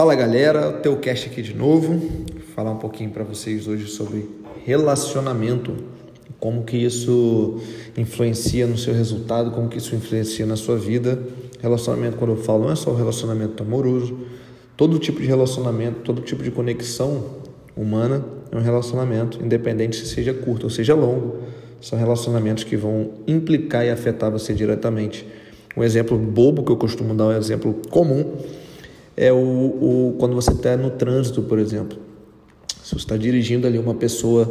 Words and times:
Fala 0.00 0.14
galera, 0.14 0.72
teu 0.72 0.96
cast 0.96 1.28
aqui 1.28 1.42
de 1.42 1.52
novo. 1.52 1.92
Vou 1.92 2.40
falar 2.54 2.70
um 2.70 2.78
pouquinho 2.78 3.10
para 3.10 3.22
vocês 3.22 3.68
hoje 3.68 3.86
sobre 3.86 4.30
relacionamento, 4.64 5.76
como 6.38 6.64
que 6.64 6.78
isso 6.78 7.60
influencia 7.98 8.66
no 8.66 8.78
seu 8.78 8.94
resultado, 8.94 9.50
como 9.50 9.68
que 9.68 9.76
isso 9.76 9.94
influencia 9.94 10.46
na 10.46 10.56
sua 10.56 10.78
vida. 10.78 11.22
Relacionamento, 11.60 12.16
quando 12.16 12.30
eu 12.30 12.38
falo, 12.38 12.64
não 12.64 12.72
é 12.72 12.76
só 12.76 12.92
o 12.92 12.96
relacionamento 12.96 13.62
amoroso, 13.62 14.18
todo 14.74 14.98
tipo 14.98 15.20
de 15.20 15.26
relacionamento, 15.26 16.00
todo 16.00 16.22
tipo 16.22 16.42
de 16.42 16.50
conexão 16.50 17.22
humana 17.76 18.24
é 18.50 18.56
um 18.56 18.62
relacionamento, 18.62 19.38
independente 19.44 19.96
se 19.96 20.06
seja 20.06 20.32
curto 20.32 20.64
ou 20.64 20.70
seja 20.70 20.94
longo. 20.94 21.40
São 21.78 21.98
relacionamentos 21.98 22.64
que 22.64 22.74
vão 22.74 23.10
implicar 23.26 23.84
e 23.84 23.90
afetar 23.90 24.30
você 24.30 24.54
diretamente. 24.54 25.26
Um 25.76 25.84
exemplo 25.84 26.16
bobo 26.16 26.64
que 26.64 26.72
eu 26.72 26.78
costumo 26.78 27.14
dar, 27.14 27.26
um 27.26 27.36
exemplo 27.36 27.82
comum, 27.90 28.38
é 29.20 29.30
o, 29.30 29.36
o 29.36 30.16
quando 30.18 30.34
você 30.34 30.50
está 30.52 30.78
no 30.78 30.88
trânsito, 30.92 31.42
por 31.42 31.58
exemplo. 31.58 31.98
Se 32.82 32.94
você 32.94 33.04
está 33.04 33.18
dirigindo 33.18 33.66
ali, 33.66 33.78
uma 33.78 33.94
pessoa 33.94 34.50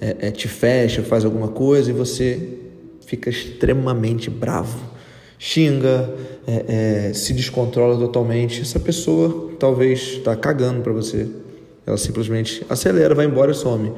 é, 0.00 0.28
é, 0.28 0.30
te 0.30 0.46
fecha, 0.46 1.02
faz 1.02 1.24
alguma 1.24 1.48
coisa 1.48 1.90
e 1.90 1.92
você 1.92 2.60
fica 3.04 3.28
extremamente 3.28 4.30
bravo, 4.30 4.78
xinga, 5.36 6.14
é, 6.46 7.08
é 7.08 7.12
se 7.12 7.32
descontrola 7.32 7.98
totalmente. 7.98 8.62
Essa 8.62 8.78
pessoa 8.78 9.50
talvez 9.58 10.00
está 10.18 10.36
cagando 10.36 10.80
para 10.80 10.92
você. 10.92 11.26
Ela 11.84 11.96
simplesmente 11.96 12.64
acelera, 12.68 13.16
vai 13.16 13.26
embora 13.26 13.50
e 13.50 13.54
some. 13.54 13.92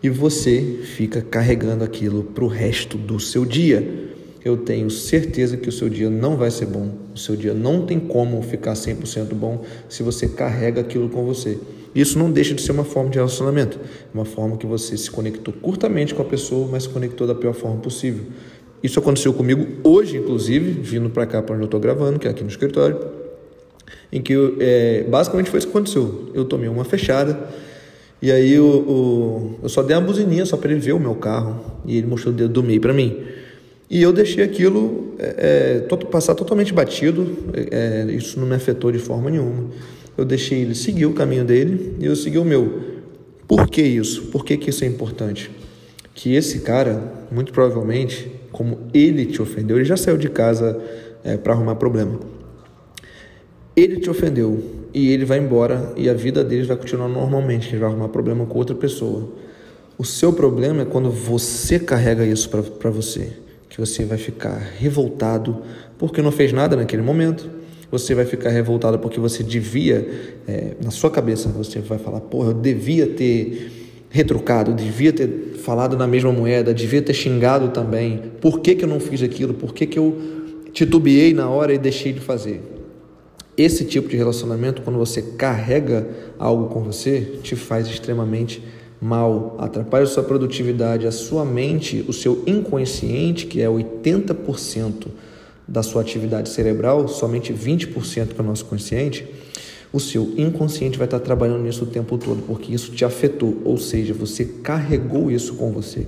E 0.00 0.08
você 0.08 0.78
fica 0.84 1.20
carregando 1.20 1.82
aquilo 1.82 2.22
para 2.22 2.44
o 2.44 2.48
resto 2.48 2.96
do 2.96 3.18
seu 3.18 3.44
dia 3.44 4.11
eu 4.44 4.56
tenho 4.56 4.90
certeza 4.90 5.56
que 5.56 5.68
o 5.68 5.72
seu 5.72 5.88
dia 5.88 6.10
não 6.10 6.36
vai 6.36 6.50
ser 6.50 6.66
bom. 6.66 6.90
O 7.14 7.18
seu 7.18 7.36
dia 7.36 7.54
não 7.54 7.86
tem 7.86 8.00
como 8.00 8.42
ficar 8.42 8.72
100% 8.72 9.34
bom 9.34 9.62
se 9.88 10.02
você 10.02 10.28
carrega 10.28 10.80
aquilo 10.80 11.08
com 11.08 11.24
você. 11.24 11.58
Isso 11.94 12.18
não 12.18 12.30
deixa 12.30 12.54
de 12.54 12.62
ser 12.62 12.72
uma 12.72 12.84
forma 12.84 13.10
de 13.10 13.16
relacionamento, 13.16 13.78
uma 14.12 14.24
forma 14.24 14.56
que 14.56 14.66
você 14.66 14.96
se 14.96 15.10
conectou 15.10 15.52
curtamente 15.52 16.14
com 16.14 16.22
a 16.22 16.24
pessoa, 16.24 16.66
mas 16.70 16.84
se 16.84 16.88
conectou 16.88 17.26
da 17.26 17.34
pior 17.34 17.52
forma 17.52 17.76
possível. 17.78 18.24
Isso 18.82 18.98
aconteceu 18.98 19.32
comigo 19.32 19.66
hoje, 19.84 20.16
inclusive, 20.16 20.72
vindo 20.72 21.08
para 21.10 21.26
cá 21.26 21.40
para 21.40 21.54
onde 21.54 21.62
eu 21.62 21.66
estou 21.66 21.78
gravando, 21.78 22.18
que 22.18 22.26
é 22.26 22.30
aqui 22.30 22.42
no 22.42 22.48
escritório, 22.48 22.98
em 24.10 24.20
que 24.20 24.32
eu, 24.32 24.56
é, 24.58 25.04
basicamente 25.04 25.50
foi 25.50 25.58
isso 25.58 25.68
que 25.68 25.72
aconteceu. 25.72 26.30
Eu 26.34 26.44
tomei 26.44 26.68
uma 26.68 26.84
fechada 26.84 27.48
e 28.20 28.32
aí 28.32 28.52
eu, 28.52 29.58
eu 29.62 29.68
só 29.68 29.82
dei 29.82 29.96
uma 29.96 30.02
buzininha 30.02 30.46
só 30.46 30.56
para 30.56 30.72
ele 30.72 30.80
ver 30.80 30.92
o 30.92 30.98
meu 30.98 31.14
carro 31.14 31.60
e 31.84 31.96
ele 31.98 32.06
mostrou 32.06 32.32
o 32.32 32.36
dedo 32.36 32.52
do 32.54 32.62
meio 32.62 32.80
para 32.80 32.92
mim. 32.92 33.22
E 33.92 34.00
eu 34.00 34.10
deixei 34.10 34.42
aquilo 34.42 35.12
é, 35.18 35.84
é 35.90 35.96
passar 36.06 36.34
totalmente 36.34 36.72
batido, 36.72 37.36
é, 37.70 38.06
isso 38.10 38.40
não 38.40 38.46
me 38.46 38.54
afetou 38.54 38.90
de 38.90 38.98
forma 38.98 39.28
nenhuma. 39.28 39.66
Eu 40.16 40.24
deixei 40.24 40.62
ele 40.62 40.74
seguir 40.74 41.04
o 41.04 41.12
caminho 41.12 41.44
dele 41.44 41.96
e 42.00 42.06
eu 42.06 42.16
segui 42.16 42.38
o 42.38 42.44
meu. 42.44 42.80
Por 43.46 43.68
que 43.68 43.82
isso? 43.82 44.22
Por 44.28 44.46
que, 44.46 44.56
que 44.56 44.70
isso 44.70 44.82
é 44.82 44.86
importante? 44.86 45.50
Que 46.14 46.34
esse 46.34 46.60
cara, 46.60 47.02
muito 47.30 47.52
provavelmente, 47.52 48.32
como 48.50 48.78
ele 48.94 49.26
te 49.26 49.42
ofendeu, 49.42 49.76
ele 49.76 49.84
já 49.84 49.98
saiu 49.98 50.16
de 50.16 50.30
casa 50.30 50.82
é, 51.22 51.36
para 51.36 51.52
arrumar 51.52 51.74
problema. 51.74 52.18
Ele 53.76 54.00
te 54.00 54.08
ofendeu 54.08 54.58
e 54.94 55.12
ele 55.12 55.26
vai 55.26 55.38
embora 55.38 55.92
e 55.98 56.08
a 56.08 56.14
vida 56.14 56.42
dele 56.42 56.62
vai 56.62 56.78
continuar 56.78 57.08
normalmente, 57.08 57.68
ele 57.68 57.80
vai 57.80 57.90
arrumar 57.90 58.08
problema 58.08 58.46
com 58.46 58.56
outra 58.56 58.74
pessoa. 58.74 59.28
O 59.98 60.04
seu 60.04 60.32
problema 60.32 60.80
é 60.80 60.84
quando 60.86 61.10
você 61.10 61.78
carrega 61.78 62.24
isso 62.24 62.48
para 62.48 62.90
você 62.90 63.41
que 63.72 63.80
você 63.80 64.04
vai 64.04 64.18
ficar 64.18 64.58
revoltado 64.78 65.62
porque 65.96 66.20
não 66.20 66.30
fez 66.30 66.52
nada 66.52 66.76
naquele 66.76 67.00
momento. 67.00 67.48
Você 67.90 68.14
vai 68.14 68.26
ficar 68.26 68.50
revoltado 68.50 68.98
porque 68.98 69.18
você 69.18 69.42
devia, 69.42 70.06
é, 70.46 70.74
na 70.82 70.90
sua 70.90 71.10
cabeça, 71.10 71.48
você 71.48 71.80
vai 71.80 71.98
falar: 71.98 72.20
porra, 72.20 72.50
eu 72.50 72.54
devia 72.54 73.06
ter 73.06 73.72
retrucado, 74.10 74.74
devia 74.74 75.10
ter 75.10 75.56
falado 75.62 75.96
na 75.96 76.06
mesma 76.06 76.30
moeda, 76.30 76.74
devia 76.74 77.00
ter 77.00 77.14
xingado 77.14 77.68
também. 77.68 78.20
Por 78.42 78.60
que, 78.60 78.74
que 78.74 78.84
eu 78.84 78.88
não 78.88 79.00
fiz 79.00 79.22
aquilo? 79.22 79.54
Por 79.54 79.72
que, 79.72 79.86
que 79.86 79.98
eu 79.98 80.20
titubeei 80.74 81.32
na 81.32 81.48
hora 81.48 81.72
e 81.72 81.78
deixei 81.78 82.12
de 82.12 82.20
fazer? 82.20 82.60
Esse 83.56 83.86
tipo 83.86 84.06
de 84.06 84.18
relacionamento, 84.18 84.82
quando 84.82 84.98
você 84.98 85.22
carrega 85.22 86.06
algo 86.38 86.66
com 86.66 86.82
você, 86.82 87.38
te 87.42 87.56
faz 87.56 87.86
extremamente 87.88 88.62
mal, 89.02 89.56
atrapalha 89.58 90.04
a 90.04 90.06
sua 90.06 90.22
produtividade, 90.22 91.08
a 91.08 91.10
sua 91.10 91.44
mente, 91.44 92.04
o 92.06 92.12
seu 92.12 92.44
inconsciente, 92.46 93.46
que 93.46 93.60
é 93.60 93.66
80% 93.66 95.08
da 95.66 95.82
sua 95.82 96.02
atividade 96.02 96.48
cerebral, 96.48 97.08
somente 97.08 97.52
20% 97.52 98.28
para 98.28 98.44
o 98.44 98.46
nosso 98.46 98.64
consciente, 98.64 99.26
o 99.92 99.98
seu 99.98 100.32
inconsciente 100.36 100.96
vai 100.96 101.06
estar 101.06 101.18
trabalhando 101.18 101.64
nisso 101.64 101.82
o 101.82 101.88
tempo 101.88 102.16
todo, 102.16 102.42
porque 102.46 102.72
isso 102.72 102.92
te 102.92 103.04
afetou, 103.04 103.60
ou 103.64 103.76
seja, 103.76 104.14
você 104.14 104.44
carregou 104.44 105.32
isso 105.32 105.54
com 105.54 105.72
você. 105.72 106.06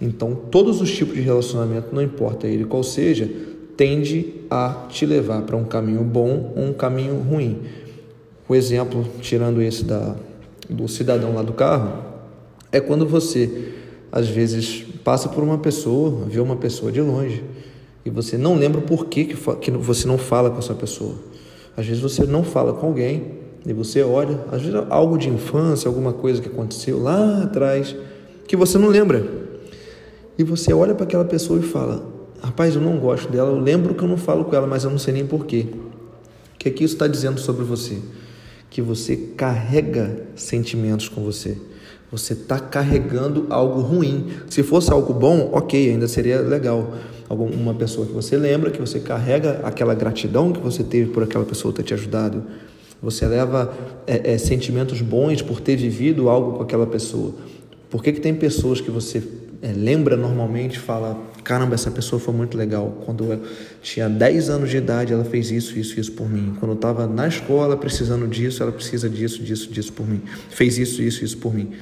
Então, 0.00 0.34
todos 0.34 0.80
os 0.80 0.90
tipos 0.90 1.14
de 1.14 1.20
relacionamento, 1.20 1.94
não 1.94 2.00
importa 2.00 2.48
ele 2.48 2.64
qual 2.64 2.82
seja, 2.82 3.30
tende 3.76 4.34
a 4.50 4.86
te 4.88 5.04
levar 5.04 5.42
para 5.42 5.56
um 5.56 5.64
caminho 5.64 6.02
bom 6.02 6.54
ou 6.56 6.64
um 6.64 6.72
caminho 6.72 7.18
ruim. 7.18 7.60
O 8.48 8.54
exemplo, 8.54 9.06
tirando 9.20 9.60
esse 9.60 9.84
da, 9.84 10.16
do 10.68 10.88
cidadão 10.88 11.34
lá 11.34 11.42
do 11.42 11.52
carro, 11.52 12.11
é 12.72 12.80
quando 12.80 13.06
você, 13.06 13.74
às 14.10 14.28
vezes, 14.28 14.84
passa 15.04 15.28
por 15.28 15.44
uma 15.44 15.58
pessoa, 15.58 16.24
vê 16.26 16.40
uma 16.40 16.56
pessoa 16.56 16.90
de 16.90 17.00
longe 17.00 17.44
e 18.04 18.10
você 18.10 18.36
não 18.36 18.56
lembra 18.56 18.80
por 18.80 19.06
que, 19.06 19.26
que 19.26 19.70
você 19.70 20.08
não 20.08 20.18
fala 20.18 20.50
com 20.50 20.58
essa 20.58 20.74
pessoa. 20.74 21.14
Às 21.76 21.86
vezes 21.86 22.02
você 22.02 22.24
não 22.24 22.42
fala 22.42 22.72
com 22.72 22.86
alguém 22.86 23.42
e 23.64 23.72
você 23.72 24.02
olha, 24.02 24.40
às 24.50 24.62
vezes 24.62 24.74
algo 24.90 25.16
de 25.16 25.28
infância, 25.28 25.88
alguma 25.88 26.12
coisa 26.12 26.42
que 26.42 26.48
aconteceu 26.48 27.00
lá 27.00 27.44
atrás, 27.44 27.94
que 28.48 28.56
você 28.56 28.76
não 28.78 28.88
lembra. 28.88 29.24
E 30.36 30.42
você 30.42 30.72
olha 30.72 30.94
para 30.94 31.04
aquela 31.04 31.24
pessoa 31.24 31.60
e 31.60 31.62
fala: 31.62 32.04
Rapaz, 32.42 32.74
eu 32.74 32.80
não 32.80 32.98
gosto 32.98 33.30
dela, 33.30 33.50
eu 33.50 33.60
lembro 33.60 33.94
que 33.94 34.02
eu 34.02 34.08
não 34.08 34.16
falo 34.16 34.44
com 34.44 34.56
ela, 34.56 34.66
mas 34.66 34.82
eu 34.82 34.90
não 34.90 34.98
sei 34.98 35.14
nem 35.14 35.26
porquê. 35.26 35.66
O 36.54 36.58
que, 36.58 36.68
é 36.68 36.72
que 36.72 36.82
isso 36.82 36.94
está 36.94 37.06
dizendo 37.06 37.38
sobre 37.38 37.64
você? 37.64 37.98
Que 38.68 38.82
você 38.82 39.16
carrega 39.16 40.24
sentimentos 40.34 41.08
com 41.08 41.22
você. 41.22 41.56
Você 42.12 42.34
está 42.34 42.58
carregando 42.58 43.46
algo 43.48 43.80
ruim. 43.80 44.26
Se 44.50 44.62
fosse 44.62 44.92
algo 44.92 45.14
bom, 45.14 45.48
ok, 45.50 45.90
ainda 45.90 46.06
seria 46.06 46.40
legal. 46.42 46.92
Uma 47.30 47.72
pessoa 47.72 48.06
que 48.06 48.12
você 48.12 48.36
lembra, 48.36 48.70
que 48.70 48.78
você 48.78 49.00
carrega 49.00 49.60
aquela 49.62 49.94
gratidão 49.94 50.52
que 50.52 50.60
você 50.60 50.84
teve 50.84 51.10
por 51.10 51.22
aquela 51.22 51.46
pessoa 51.46 51.72
ter 51.72 51.82
te 51.82 51.94
ajudado. 51.94 52.44
Você 53.00 53.26
leva 53.26 53.72
é, 54.06 54.34
é, 54.34 54.38
sentimentos 54.38 55.00
bons 55.00 55.40
por 55.40 55.58
ter 55.58 55.74
vivido 55.74 56.28
algo 56.28 56.58
com 56.58 56.62
aquela 56.62 56.86
pessoa. 56.86 57.32
Por 57.88 58.02
que, 58.04 58.12
que 58.12 58.20
tem 58.20 58.34
pessoas 58.34 58.78
que 58.78 58.90
você 58.90 59.22
é, 59.62 59.72
lembra 59.72 60.14
normalmente 60.14 60.78
fala: 60.78 61.18
caramba, 61.42 61.74
essa 61.74 61.90
pessoa 61.90 62.20
foi 62.20 62.34
muito 62.34 62.58
legal. 62.58 63.02
Quando 63.06 63.24
eu 63.24 63.40
tinha 63.80 64.06
10 64.10 64.50
anos 64.50 64.68
de 64.68 64.76
idade, 64.76 65.14
ela 65.14 65.24
fez 65.24 65.50
isso, 65.50 65.78
isso, 65.78 65.98
isso 65.98 66.12
por 66.12 66.28
mim. 66.28 66.54
Quando 66.60 66.72
eu 66.72 66.76
estava 66.76 67.06
na 67.06 67.26
escola 67.26 67.74
precisando 67.74 68.28
disso, 68.28 68.62
ela 68.62 68.70
precisa 68.70 69.08
disso, 69.08 69.42
disso, 69.42 69.72
disso 69.72 69.94
por 69.94 70.06
mim. 70.06 70.20
Fez 70.50 70.76
isso, 70.76 71.02
isso, 71.02 71.24
isso 71.24 71.38
por 71.38 71.54
mim. 71.54 71.72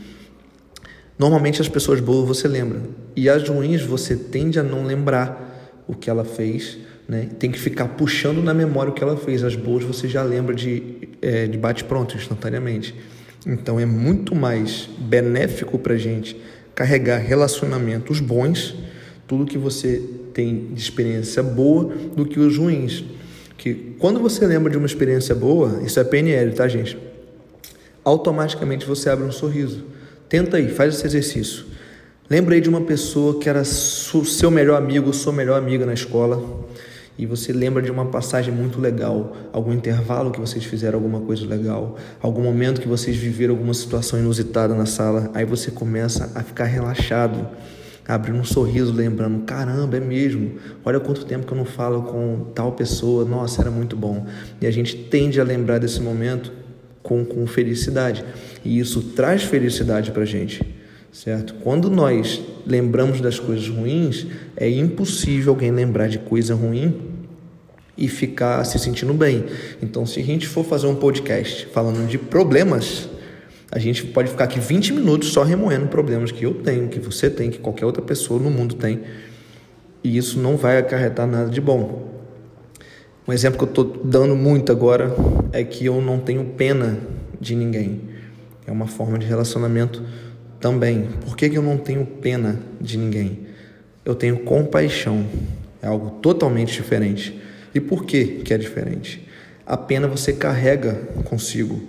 Normalmente 1.21 1.61
as 1.61 1.69
pessoas 1.69 2.01
boas 2.01 2.27
você 2.27 2.49
lembra 2.49 2.81
e 3.15 3.29
as 3.29 3.47
ruins 3.47 3.83
você 3.83 4.17
tende 4.17 4.59
a 4.59 4.63
não 4.63 4.87
lembrar 4.87 5.85
o 5.87 5.95
que 5.95 6.09
ela 6.09 6.25
fez, 6.25 6.79
né? 7.07 7.29
Tem 7.39 7.51
que 7.51 7.59
ficar 7.59 7.89
puxando 7.89 8.43
na 8.43 8.55
memória 8.55 8.91
o 8.91 8.95
que 8.95 9.05
ela 9.05 9.19
fez. 9.19 9.45
As 9.45 9.55
boas 9.55 9.85
você 9.85 10.09
já 10.09 10.23
lembra 10.23 10.55
de, 10.55 11.11
é, 11.21 11.47
de 11.47 11.59
bate 11.59 11.85
pronto 11.85 12.17
instantaneamente. 12.17 12.95
Então 13.47 13.79
é 13.79 13.85
muito 13.85 14.35
mais 14.35 14.89
benéfico 14.99 15.79
para 15.79 15.95
gente 15.99 16.41
carregar 16.75 17.19
relacionamentos 17.19 18.19
bons, 18.19 18.75
tudo 19.29 19.45
que 19.45 19.59
você 19.59 20.03
tem 20.33 20.73
de 20.73 20.81
experiência 20.81 21.43
boa, 21.43 21.93
do 22.17 22.25
que 22.25 22.41
os 22.41 22.57
ruins. 22.57 23.05
Que 23.59 23.95
quando 23.99 24.21
você 24.21 24.47
lembra 24.47 24.71
de 24.71 24.79
uma 24.79 24.87
experiência 24.87 25.35
boa, 25.35 25.83
isso 25.85 26.01
é 26.01 26.05
PNL, 26.05 26.55
tá 26.55 26.67
gente? 26.67 26.97
Automaticamente 28.03 28.87
você 28.87 29.11
abre 29.11 29.27
um 29.27 29.33
sorriso 29.33 30.00
Tenta 30.31 30.59
aí, 30.59 30.69
faz 30.69 30.95
esse 30.95 31.05
exercício. 31.05 31.65
Lembra 32.31 32.55
aí 32.55 32.61
de 32.61 32.69
uma 32.69 32.83
pessoa 32.83 33.41
que 33.41 33.49
era 33.49 33.65
seu 33.65 34.49
melhor 34.49 34.81
amigo, 34.81 35.13
sua 35.13 35.33
melhor 35.33 35.59
amiga 35.59 35.85
na 35.85 35.93
escola, 35.93 36.41
e 37.19 37.27
você 37.27 37.53
lembra 37.53 37.83
de 37.83 37.91
uma 37.91 38.07
passagem 38.07 38.55
muito 38.55 38.81
legal, 38.81 39.37
algum 39.53 39.73
intervalo 39.73 40.31
que 40.31 40.39
vocês 40.39 40.63
fizeram 40.63 41.01
alguma 41.01 41.19
coisa 41.19 41.45
legal, 41.45 41.97
algum 42.23 42.43
momento 42.43 42.81
que 42.81 42.87
vocês 42.87 43.17
viveram 43.17 43.55
alguma 43.55 43.75
situação 43.75 44.21
inusitada 44.21 44.73
na 44.73 44.87
sala, 44.87 45.33
aí 45.35 45.45
você 45.45 45.73
começa 45.73 46.31
a 46.33 46.45
ficar 46.45 46.67
relaxado, 46.67 47.49
abrindo 48.07 48.39
um 48.39 48.45
sorriso, 48.45 48.93
lembrando: 48.93 49.43
caramba, 49.43 49.97
é 49.97 50.01
mesmo, 50.01 50.53
olha 50.85 51.01
quanto 51.01 51.25
tempo 51.25 51.45
que 51.45 51.53
eu 51.53 51.59
não 51.59 51.65
falo 51.65 52.05
com 52.05 52.53
tal 52.55 52.71
pessoa, 52.71 53.25
nossa, 53.25 53.63
era 53.63 53.71
muito 53.73 53.97
bom. 53.97 54.25
E 54.61 54.67
a 54.69 54.71
gente 54.71 54.97
tende 54.97 55.41
a 55.41 55.45
lembrar 55.45 55.79
desse 55.79 56.01
momento 56.01 56.53
com, 57.03 57.25
com 57.25 57.45
felicidade. 57.49 58.25
E 58.65 58.79
isso 58.79 59.03
traz 59.15 59.43
felicidade 59.43 60.11
para 60.11 60.23
a 60.23 60.27
gente, 60.27 60.63
certo? 61.13 61.55
Quando 61.63 61.91
nós 61.91 62.41
lembramos 62.67 63.21
das 63.21 63.39
coisas 63.39 63.69
ruins, 63.69 64.27
é 64.57 64.69
impossível 64.69 65.53
alguém 65.53 65.71
lembrar 65.71 66.09
de 66.09 66.19
coisa 66.19 66.55
ruim 66.55 66.95
e 67.97 68.09
ficar 68.09 68.65
se 68.65 68.79
sentindo 68.79 69.13
bem. 69.13 69.45
Então, 69.83 70.07
se 70.07 70.21
a 70.21 70.25
gente 70.25 70.47
for 70.47 70.65
fazer 70.65 70.87
um 70.87 70.95
podcast 70.95 71.67
falando 71.67 72.07
de 72.07 72.19
problemas, 72.19 73.09
a 73.71 73.79
gente 73.79 74.05
pode 74.07 74.31
ficar 74.31 74.45
aqui 74.45 74.59
20 74.59 74.93
minutos 74.93 75.33
só 75.33 75.43
remoendo 75.43 75.87
problemas 75.87 76.33
que 76.33 76.45
eu 76.45 76.55
tenho, 76.55 76.89
que 76.89 76.99
você 76.99 77.31
tem, 77.31 77.51
que 77.51 77.59
qualquer 77.59 77.87
outra 77.87 78.03
pessoa 78.03 78.41
no 78.41 78.51
mundo 78.51 78.75
tem. 78.75 79.01
E 80.03 80.17
isso 80.17 80.39
não 80.41 80.57
vai 80.57 80.79
acarretar 80.79 81.27
nada 81.27 81.51
de 81.51 81.61
bom. 81.61 82.09
Um 83.29 83.33
exemplo 83.33 83.59
que 83.59 83.65
eu 83.65 83.69
estou 83.69 84.03
dando 84.05 84.35
muito 84.35 84.73
agora 84.73 85.15
é 85.53 85.63
que 85.63 85.87
eu 85.87 86.01
não 86.01 86.19
tenho 86.19 86.45
pena 86.57 86.99
de 87.41 87.55
ninguém. 87.55 88.10
É 88.71 88.73
uma 88.73 88.87
forma 88.87 89.19
de 89.19 89.27
relacionamento 89.27 90.01
também. 90.61 91.09
Por 91.25 91.37
que, 91.37 91.51
que 91.51 91.59
eu 91.59 91.63
não 91.63 91.77
tenho 91.77 92.07
pena 92.07 92.61
de 92.81 92.97
ninguém? 92.97 93.41
Eu 94.05 94.15
tenho 94.15 94.45
compaixão. 94.45 95.27
É 95.83 95.89
algo 95.89 96.21
totalmente 96.21 96.73
diferente. 96.73 97.37
E 97.75 97.81
por 97.81 98.05
que, 98.05 98.25
que 98.45 98.55
é 98.55 98.57
diferente? 98.57 99.27
A 99.67 99.77
pena 99.77 100.07
você 100.07 100.33
carrega 100.33 100.95
consigo. 101.25 101.83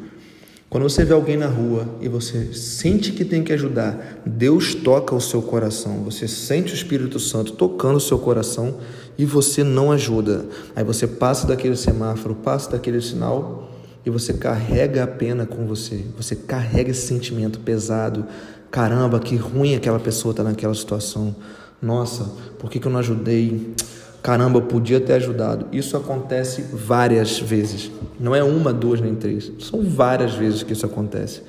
Quando 0.71 0.89
você 0.89 1.05
vê 1.05 1.13
alguém 1.13 1.37
na 1.37 1.45
rua 1.45 1.99
e 2.01 2.07
você 2.07 2.51
sente 2.51 3.11
que 3.11 3.23
tem 3.23 3.43
que 3.43 3.53
ajudar, 3.53 4.23
Deus 4.25 4.73
toca 4.73 5.13
o 5.13 5.21
seu 5.21 5.43
coração, 5.43 6.03
você 6.03 6.27
sente 6.27 6.73
o 6.73 6.75
Espírito 6.75 7.19
Santo 7.19 7.51
tocando 7.51 7.97
o 7.97 8.01
seu 8.01 8.17
coração 8.17 8.79
e 9.19 9.25
você 9.25 9.63
não 9.63 9.91
ajuda. 9.91 10.47
Aí 10.75 10.83
você 10.83 11.05
passa 11.05 11.45
daquele 11.45 11.75
semáforo, 11.75 12.33
passa 12.33 12.71
daquele 12.71 13.01
sinal 13.01 13.70
e 14.05 14.09
você 14.09 14.33
carrega 14.33 15.03
a 15.03 15.07
pena 15.07 15.45
com 15.45 15.65
você. 15.65 16.03
Você 16.17 16.35
carrega 16.35 16.91
esse 16.91 17.05
sentimento 17.05 17.59
pesado. 17.59 18.25
Caramba, 18.69 19.19
que 19.19 19.35
ruim 19.35 19.75
aquela 19.75 19.99
pessoa 19.99 20.31
estar 20.31 20.43
tá 20.43 20.49
naquela 20.49 20.73
situação. 20.73 21.35
Nossa, 21.81 22.31
por 22.57 22.69
que, 22.69 22.79
que 22.79 22.87
eu 22.87 22.91
não 22.91 22.99
ajudei? 22.99 23.73
Caramba, 24.21 24.59
eu 24.59 24.63
podia 24.63 24.99
ter 24.99 25.13
ajudado. 25.13 25.67
Isso 25.71 25.97
acontece 25.97 26.63
várias 26.71 27.39
vezes. 27.39 27.91
Não 28.19 28.35
é 28.35 28.43
uma, 28.43 28.71
duas, 28.71 29.01
nem 29.01 29.15
três. 29.15 29.51
São 29.59 29.81
várias 29.83 30.33
vezes 30.33 30.63
que 30.63 30.73
isso 30.73 30.85
acontece. 30.85 31.41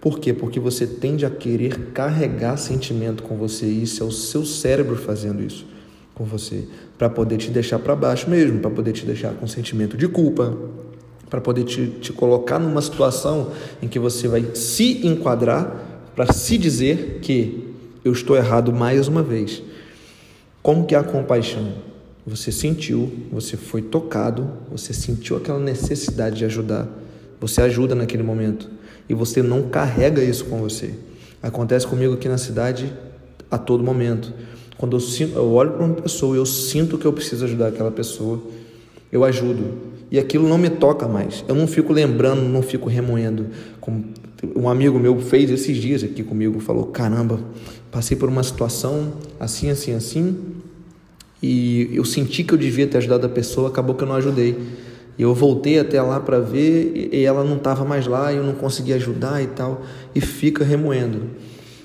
Por 0.00 0.18
quê? 0.18 0.32
Porque 0.32 0.60
você 0.60 0.86
tende 0.86 1.26
a 1.26 1.30
querer 1.30 1.92
carregar 1.92 2.56
sentimento 2.56 3.22
com 3.22 3.36
você. 3.36 3.66
E 3.66 3.82
isso 3.82 4.02
é 4.02 4.06
o 4.06 4.12
seu 4.12 4.44
cérebro 4.44 4.96
fazendo 4.96 5.42
isso 5.42 5.66
com 6.14 6.24
você. 6.24 6.66
Para 6.96 7.08
poder 7.08 7.38
te 7.38 7.50
deixar 7.50 7.78
para 7.78 7.96
baixo 7.96 8.28
mesmo. 8.28 8.60
Para 8.60 8.70
poder 8.70 8.92
te 8.92 9.04
deixar 9.04 9.32
com 9.34 9.46
sentimento 9.46 9.96
de 9.96 10.08
culpa. 10.08 10.56
Para 11.30 11.40
poder 11.40 11.64
te, 11.64 11.86
te 12.00 12.12
colocar 12.12 12.58
numa 12.58 12.82
situação 12.82 13.52
em 13.80 13.88
que 13.88 13.98
você 13.98 14.28
vai 14.28 14.44
se 14.54 15.06
enquadrar. 15.06 15.86
Para 16.14 16.32
se 16.32 16.58
dizer 16.58 17.20
que 17.22 17.72
eu 18.04 18.12
estou 18.12 18.36
errado 18.36 18.72
mais 18.72 19.08
uma 19.08 19.22
vez. 19.22 19.62
Como 20.62 20.84
que 20.84 20.94
é 20.94 20.98
a 20.98 21.04
compaixão? 21.04 21.72
Você 22.26 22.52
sentiu, 22.52 23.10
você 23.32 23.56
foi 23.56 23.80
tocado, 23.80 24.50
você 24.70 24.92
sentiu 24.92 25.36
aquela 25.36 25.58
necessidade 25.58 26.36
de 26.36 26.44
ajudar. 26.44 26.86
Você 27.40 27.62
ajuda 27.62 27.94
naquele 27.94 28.22
momento 28.22 28.68
e 29.08 29.14
você 29.14 29.42
não 29.42 29.62
carrega 29.68 30.22
isso 30.22 30.44
com 30.44 30.58
você. 30.60 30.94
Acontece 31.42 31.86
comigo 31.86 32.14
aqui 32.14 32.28
na 32.28 32.36
cidade 32.36 32.92
a 33.50 33.56
todo 33.56 33.82
momento. 33.82 34.32
Quando 34.76 34.96
eu, 34.96 35.00
sinto, 35.00 35.36
eu 35.36 35.50
olho 35.52 35.72
para 35.72 35.84
uma 35.84 35.94
pessoa 35.94 36.36
eu 36.36 36.46
sinto 36.46 36.96
que 36.96 37.06
eu 37.06 37.12
preciso 37.12 37.44
ajudar 37.44 37.68
aquela 37.68 37.90
pessoa, 37.90 38.40
eu 39.10 39.24
ajudo. 39.24 39.89
E 40.10 40.18
aquilo 40.18 40.48
não 40.48 40.58
me 40.58 40.68
toca 40.68 41.06
mais. 41.06 41.44
Eu 41.46 41.54
não 41.54 41.66
fico 41.66 41.92
lembrando, 41.92 42.42
não 42.42 42.62
fico 42.62 42.88
remoendo. 42.88 43.46
Um 44.56 44.68
amigo 44.68 44.98
meu 44.98 45.18
fez 45.20 45.50
esses 45.50 45.76
dias 45.76 46.02
aqui 46.02 46.22
comigo, 46.22 46.58
falou: 46.60 46.86
"Caramba, 46.86 47.38
passei 47.90 48.16
por 48.16 48.28
uma 48.28 48.42
situação 48.42 49.12
assim, 49.38 49.70
assim, 49.70 49.94
assim, 49.94 50.36
e 51.42 51.90
eu 51.92 52.04
senti 52.04 52.42
que 52.42 52.52
eu 52.52 52.58
devia 52.58 52.86
ter 52.86 52.98
ajudado 52.98 53.26
a 53.26 53.30
pessoa, 53.30 53.68
acabou 53.68 53.94
que 53.94 54.02
eu 54.02 54.08
não 54.08 54.16
ajudei. 54.16 54.56
E 55.18 55.22
eu 55.22 55.34
voltei 55.34 55.78
até 55.78 56.00
lá 56.00 56.18
para 56.18 56.40
ver 56.40 57.10
e 57.12 57.24
ela 57.24 57.44
não 57.44 57.56
estava 57.56 57.84
mais 57.84 58.06
lá 58.06 58.32
e 58.32 58.36
eu 58.36 58.42
não 58.42 58.54
conseguia 58.54 58.96
ajudar 58.96 59.42
e 59.42 59.46
tal, 59.48 59.82
e 60.14 60.20
fica 60.20 60.64
remoendo. 60.64 61.22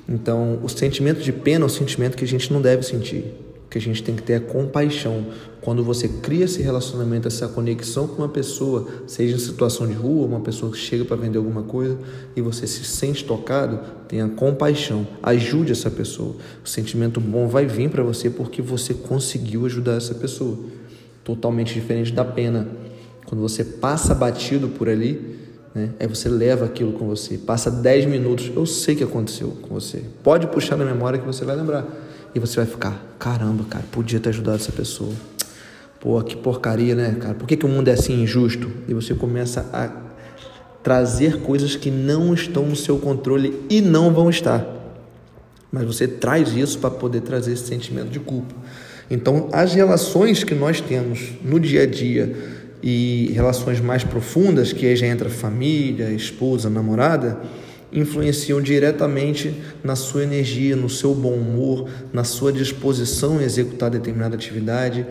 Então, 0.07 0.59
o 0.63 0.69
sentimento 0.69 1.21
de 1.21 1.33
pena 1.33 1.63
é 1.63 1.67
um 1.67 1.69
sentimento 1.69 2.15
que 2.15 2.23
a 2.23 2.27
gente 2.27 2.51
não 2.53 2.61
deve 2.61 2.83
sentir 2.83 3.25
que 3.75 3.79
a 3.79 3.81
gente 3.81 4.01
tem 4.01 4.15
que 4.15 4.23
ter 4.23 4.35
a 4.35 4.39
compaixão. 4.39 5.25
Quando 5.59 5.83
você 5.83 6.07
cria 6.07 6.45
esse 6.45 6.61
relacionamento, 6.61 7.27
essa 7.27 7.45
conexão 7.45 8.07
com 8.07 8.21
uma 8.21 8.29
pessoa, 8.29 8.87
seja 9.05 9.35
em 9.35 9.37
situação 9.39 9.85
de 9.85 9.91
rua, 9.91 10.25
uma 10.25 10.39
pessoa 10.39 10.71
que 10.71 10.77
chega 10.77 11.03
para 11.03 11.17
vender 11.17 11.37
alguma 11.37 11.63
coisa 11.63 11.97
e 12.37 12.39
você 12.41 12.65
se 12.67 12.85
sente 12.85 13.25
tocado, 13.25 13.77
tenha 14.07 14.29
compaixão, 14.29 15.05
ajude 15.21 15.73
essa 15.73 15.91
pessoa. 15.91 16.37
O 16.63 16.69
sentimento 16.69 17.19
bom 17.19 17.49
vai 17.49 17.65
vir 17.65 17.89
para 17.89 18.01
você 18.01 18.29
porque 18.29 18.61
você 18.61 18.93
conseguiu 18.93 19.65
ajudar 19.65 19.97
essa 19.97 20.15
pessoa. 20.15 20.57
Totalmente 21.21 21.73
diferente 21.73 22.13
da 22.13 22.23
pena. 22.23 22.69
Quando 23.25 23.41
você 23.41 23.61
passa 23.65 24.15
batido 24.15 24.69
por 24.69 24.87
ali, 24.87 25.37
né, 25.73 25.89
aí 25.99 26.07
você 26.07 26.29
leva 26.29 26.63
aquilo 26.63 26.93
com 26.93 27.07
você. 27.07 27.37
Passa 27.37 27.69
10 27.69 28.05
minutos, 28.05 28.49
eu 28.55 28.65
sei 28.65 28.95
que 28.95 29.03
aconteceu 29.03 29.49
com 29.61 29.73
você. 29.73 30.01
Pode 30.23 30.47
puxar 30.47 30.77
na 30.77 30.85
memória 30.85 31.19
que 31.19 31.25
você 31.25 31.43
vai 31.43 31.57
lembrar. 31.57 32.04
E 32.35 32.39
você 32.39 32.57
vai 32.57 32.65
ficar, 32.65 33.01
caramba, 33.17 33.63
cara, 33.63 33.85
podia 33.91 34.19
ter 34.19 34.29
ajudado 34.29 34.57
essa 34.57 34.71
pessoa. 34.73 35.13
Pô, 36.01 36.21
que 36.21 36.35
porcaria, 36.35 36.93
né, 36.93 37.15
cara? 37.19 37.33
Por 37.33 37.47
que, 37.47 37.55
que 37.55 37.65
o 37.65 37.69
mundo 37.69 37.87
é 37.87 37.93
assim 37.93 38.21
injusto? 38.21 38.69
E 38.89 38.93
você 38.93 39.15
começa 39.15 39.61
a 39.71 39.89
trazer 40.83 41.41
coisas 41.41 41.77
que 41.77 41.89
não 41.89 42.33
estão 42.33 42.65
no 42.65 42.75
seu 42.75 42.99
controle 42.99 43.59
e 43.69 43.79
não 43.79 44.13
vão 44.13 44.29
estar. 44.29 44.63
Mas 45.71 45.85
você 45.85 46.07
traz 46.07 46.53
isso 46.53 46.77
para 46.77 46.91
poder 46.91 47.21
trazer 47.21 47.53
esse 47.53 47.65
sentimento 47.65 48.09
de 48.09 48.19
culpa. 48.19 48.53
Então, 49.09 49.49
as 49.51 49.73
relações 49.73 50.43
que 50.43 50.53
nós 50.53 50.81
temos 50.81 51.31
no 51.43 51.59
dia 51.59 51.83
a 51.83 51.85
dia 51.85 52.35
e 52.83 53.31
relações 53.33 53.79
mais 53.79 54.03
profundas, 54.03 54.73
que 54.73 54.85
aí 54.85 54.95
já 54.95 55.07
entra 55.07 55.29
família, 55.29 56.11
esposa, 56.11 56.69
namorada, 56.69 57.39
influenciam 57.91 58.61
diretamente 58.61 59.53
na 59.83 59.95
sua 59.95 60.23
energia, 60.23 60.75
no 60.75 60.89
seu 60.89 61.13
bom 61.13 61.33
humor, 61.33 61.89
na 62.11 62.23
sua 62.23 62.51
disposição 62.51 63.39
a 63.39 63.43
executar 63.43 63.89
determinada 63.89 64.35
atividade. 64.35 65.05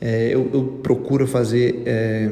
É, 0.00 0.30
eu, 0.32 0.50
eu, 0.52 0.80
procuro 0.82 1.26
fazer. 1.26 1.82
É, 1.86 2.30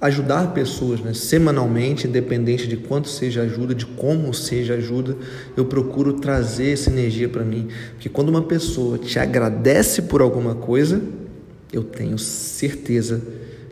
ajudar 0.00 0.52
pessoas 0.52 1.00
né? 1.00 1.14
semanalmente, 1.14 2.08
independente 2.08 2.66
de 2.66 2.76
quanto 2.76 3.08
seja 3.08 3.42
ajuda, 3.42 3.72
de 3.72 3.86
como 3.86 4.34
seja 4.34 4.74
ajuda, 4.74 5.16
eu 5.56 5.64
procuro 5.64 6.14
trazer 6.14 6.72
essa 6.72 6.90
energia 6.90 7.28
para 7.28 7.44
mim. 7.44 7.68
Porque 7.92 8.08
quando 8.08 8.28
uma 8.28 8.42
pessoa 8.42 8.98
te 8.98 9.20
agradece 9.20 10.02
por 10.02 10.20
alguma 10.20 10.56
coisa, 10.56 11.00
eu 11.72 11.84
tenho 11.84 12.18
certeza 12.18 13.22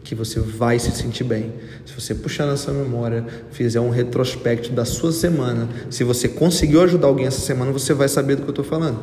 que 0.02 0.14
você 0.14 0.40
vai 0.40 0.78
se 0.78 0.90
sentir 0.90 1.24
bem. 1.24 1.52
Se 1.84 1.92
você 1.92 2.14
puxar 2.14 2.46
na 2.46 2.56
sua 2.56 2.72
memória, 2.72 3.24
fizer 3.50 3.80
um 3.80 3.90
retrospecto 3.90 4.72
da 4.72 4.84
sua 4.84 5.12
semana, 5.12 5.68
se 5.90 6.04
você 6.04 6.28
conseguiu 6.28 6.82
ajudar 6.82 7.08
alguém 7.08 7.26
essa 7.26 7.40
semana, 7.40 7.72
você 7.72 7.92
vai 7.92 8.08
saber 8.08 8.36
do 8.36 8.42
que 8.42 8.48
eu 8.48 8.52
estou 8.52 8.64
falando. 8.64 9.00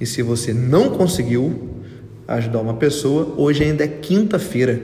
E 0.00 0.06
se 0.06 0.22
você 0.22 0.52
não 0.52 0.90
conseguiu 0.90 1.70
ajudar 2.26 2.60
uma 2.60 2.74
pessoa, 2.74 3.34
hoje 3.36 3.64
ainda 3.64 3.84
é 3.84 3.88
quinta-feira 3.88 4.80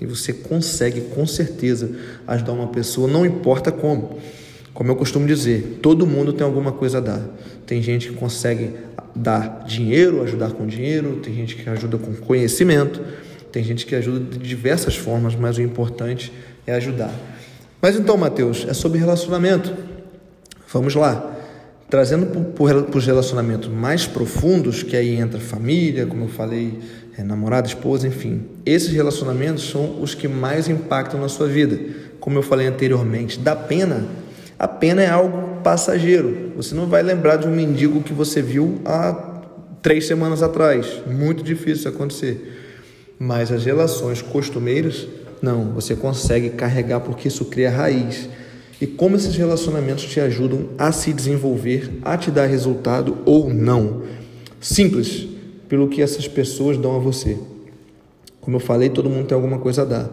e 0.00 0.06
você 0.06 0.32
consegue 0.32 1.02
com 1.02 1.26
certeza 1.26 1.90
ajudar 2.26 2.52
uma 2.52 2.68
pessoa, 2.68 3.08
não 3.08 3.26
importa 3.26 3.72
como. 3.72 4.18
Como 4.72 4.90
eu 4.90 4.96
costumo 4.96 5.26
dizer, 5.26 5.80
todo 5.82 6.06
mundo 6.06 6.32
tem 6.32 6.46
alguma 6.46 6.72
coisa 6.72 6.98
a 6.98 7.00
dar. 7.00 7.20
Tem 7.66 7.82
gente 7.82 8.08
que 8.08 8.14
consegue 8.14 8.70
dar 9.14 9.64
dinheiro, 9.66 10.22
ajudar 10.22 10.52
com 10.52 10.66
dinheiro, 10.66 11.16
tem 11.16 11.34
gente 11.34 11.56
que 11.56 11.68
ajuda 11.68 11.98
com 11.98 12.14
conhecimento. 12.14 13.00
Tem 13.52 13.64
gente 13.64 13.86
que 13.86 13.94
ajuda 13.94 14.20
de 14.20 14.38
diversas 14.38 14.96
formas, 14.96 15.34
mas 15.34 15.58
o 15.58 15.62
importante 15.62 16.32
é 16.66 16.74
ajudar. 16.74 17.12
Mas 17.80 17.96
então, 17.96 18.16
Mateus, 18.16 18.66
é 18.68 18.74
sobre 18.74 18.98
relacionamento. 18.98 19.72
Vamos 20.72 20.94
lá. 20.94 21.36
Trazendo 21.88 22.26
para 22.26 22.98
os 22.98 23.06
relacionamentos 23.06 23.68
mais 23.68 24.06
profundos, 24.06 24.82
que 24.82 24.96
aí 24.96 25.16
entra 25.16 25.40
família, 25.40 26.06
como 26.06 26.24
eu 26.24 26.28
falei, 26.28 26.78
é, 27.18 27.24
namorada, 27.24 27.66
esposa, 27.66 28.06
enfim. 28.06 28.46
Esses 28.64 28.92
relacionamentos 28.92 29.68
são 29.68 30.00
os 30.00 30.14
que 30.14 30.28
mais 30.28 30.68
impactam 30.68 31.20
na 31.20 31.28
sua 31.28 31.48
vida. 31.48 31.78
Como 32.20 32.38
eu 32.38 32.42
falei 32.42 32.68
anteriormente, 32.68 33.40
da 33.40 33.56
pena, 33.56 34.06
a 34.58 34.68
pena 34.68 35.02
é 35.02 35.08
algo 35.08 35.60
passageiro. 35.62 36.52
Você 36.54 36.74
não 36.74 36.86
vai 36.86 37.02
lembrar 37.02 37.36
de 37.36 37.48
um 37.48 37.50
mendigo 37.50 38.02
que 38.02 38.12
você 38.12 38.40
viu 38.40 38.80
há 38.84 39.40
três 39.82 40.06
semanas 40.06 40.42
atrás. 40.42 41.02
Muito 41.06 41.42
difícil 41.42 41.74
isso 41.74 41.88
acontecer. 41.88 42.59
Mas 43.22 43.52
as 43.52 43.66
relações 43.66 44.22
costumeiras, 44.22 45.06
não, 45.42 45.72
você 45.72 45.94
consegue 45.94 46.48
carregar 46.48 47.00
porque 47.00 47.28
isso 47.28 47.44
cria 47.44 47.70
raiz. 47.70 48.30
E 48.80 48.86
como 48.86 49.14
esses 49.14 49.36
relacionamentos 49.36 50.04
te 50.04 50.18
ajudam 50.18 50.70
a 50.78 50.90
se 50.90 51.12
desenvolver, 51.12 51.98
a 52.00 52.16
te 52.16 52.30
dar 52.30 52.46
resultado 52.46 53.18
ou 53.26 53.52
não. 53.52 54.04
Simples, 54.58 55.28
pelo 55.68 55.88
que 55.88 56.00
essas 56.00 56.26
pessoas 56.26 56.78
dão 56.78 56.96
a 56.96 56.98
você. 56.98 57.38
Como 58.40 58.56
eu 58.56 58.60
falei, 58.60 58.88
todo 58.88 59.10
mundo 59.10 59.26
tem 59.26 59.34
alguma 59.34 59.58
coisa 59.58 59.82
a 59.82 59.84
dar. 59.84 60.10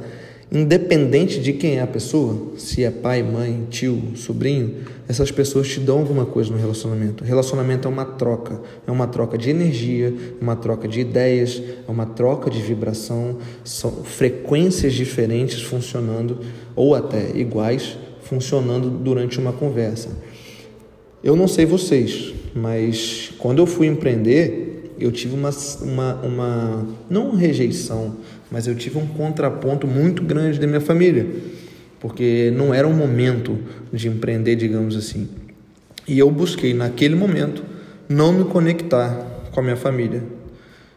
Independente 0.49 1.41
de 1.41 1.51
quem 1.51 1.75
é 1.77 1.81
a 1.81 1.87
pessoa, 1.87 2.53
se 2.57 2.81
é 2.81 2.89
pai, 2.89 3.21
mãe, 3.21 3.67
tio, 3.69 4.01
sobrinho, 4.15 4.75
essas 5.05 5.29
pessoas 5.29 5.67
te 5.67 5.81
dão 5.81 5.99
alguma 5.99 6.25
coisa 6.25 6.49
no 6.49 6.57
relacionamento. 6.57 7.21
Relacionamento 7.21 7.85
é 7.85 7.91
uma 7.91 8.05
troca, 8.05 8.61
é 8.87 8.91
uma 8.91 9.07
troca 9.07 9.37
de 9.37 9.49
energia, 9.49 10.13
uma 10.39 10.55
troca 10.55 10.87
de 10.87 11.01
ideias, 11.01 11.61
é 11.85 11.91
uma 11.91 12.05
troca 12.05 12.49
de 12.49 12.61
vibração, 12.61 13.39
são 13.65 13.91
frequências 14.05 14.93
diferentes 14.93 15.61
funcionando 15.61 16.39
ou 16.73 16.95
até 16.95 17.31
iguais 17.35 17.97
funcionando 18.21 18.89
durante 18.89 19.39
uma 19.39 19.51
conversa. 19.51 20.09
Eu 21.21 21.35
não 21.35 21.47
sei 21.47 21.65
vocês, 21.65 22.33
mas 22.55 23.33
quando 23.37 23.59
eu 23.59 23.65
fui 23.65 23.87
empreender, 23.87 24.66
eu 24.99 25.11
tive 25.11 25.35
uma, 25.35 25.49
uma, 25.81 26.13
uma 26.15 26.87
não 27.09 27.35
rejeição, 27.35 28.15
mas 28.51 28.67
eu 28.67 28.75
tive 28.75 28.97
um 28.97 29.07
contraponto 29.07 29.87
muito 29.87 30.23
grande 30.23 30.59
da 30.59 30.67
minha 30.67 30.81
família, 30.81 31.25
porque 31.99 32.51
não 32.55 32.73
era 32.73 32.87
um 32.87 32.93
momento 32.93 33.57
de 33.91 34.07
empreender, 34.07 34.55
digamos 34.55 34.95
assim. 34.95 35.27
E 36.07 36.17
eu 36.17 36.31
busquei 36.31 36.73
naquele 36.73 37.15
momento 37.15 37.63
não 38.07 38.31
me 38.31 38.45
conectar 38.45 39.09
com 39.51 39.59
a 39.59 39.63
minha 39.63 39.75
família. 39.75 40.23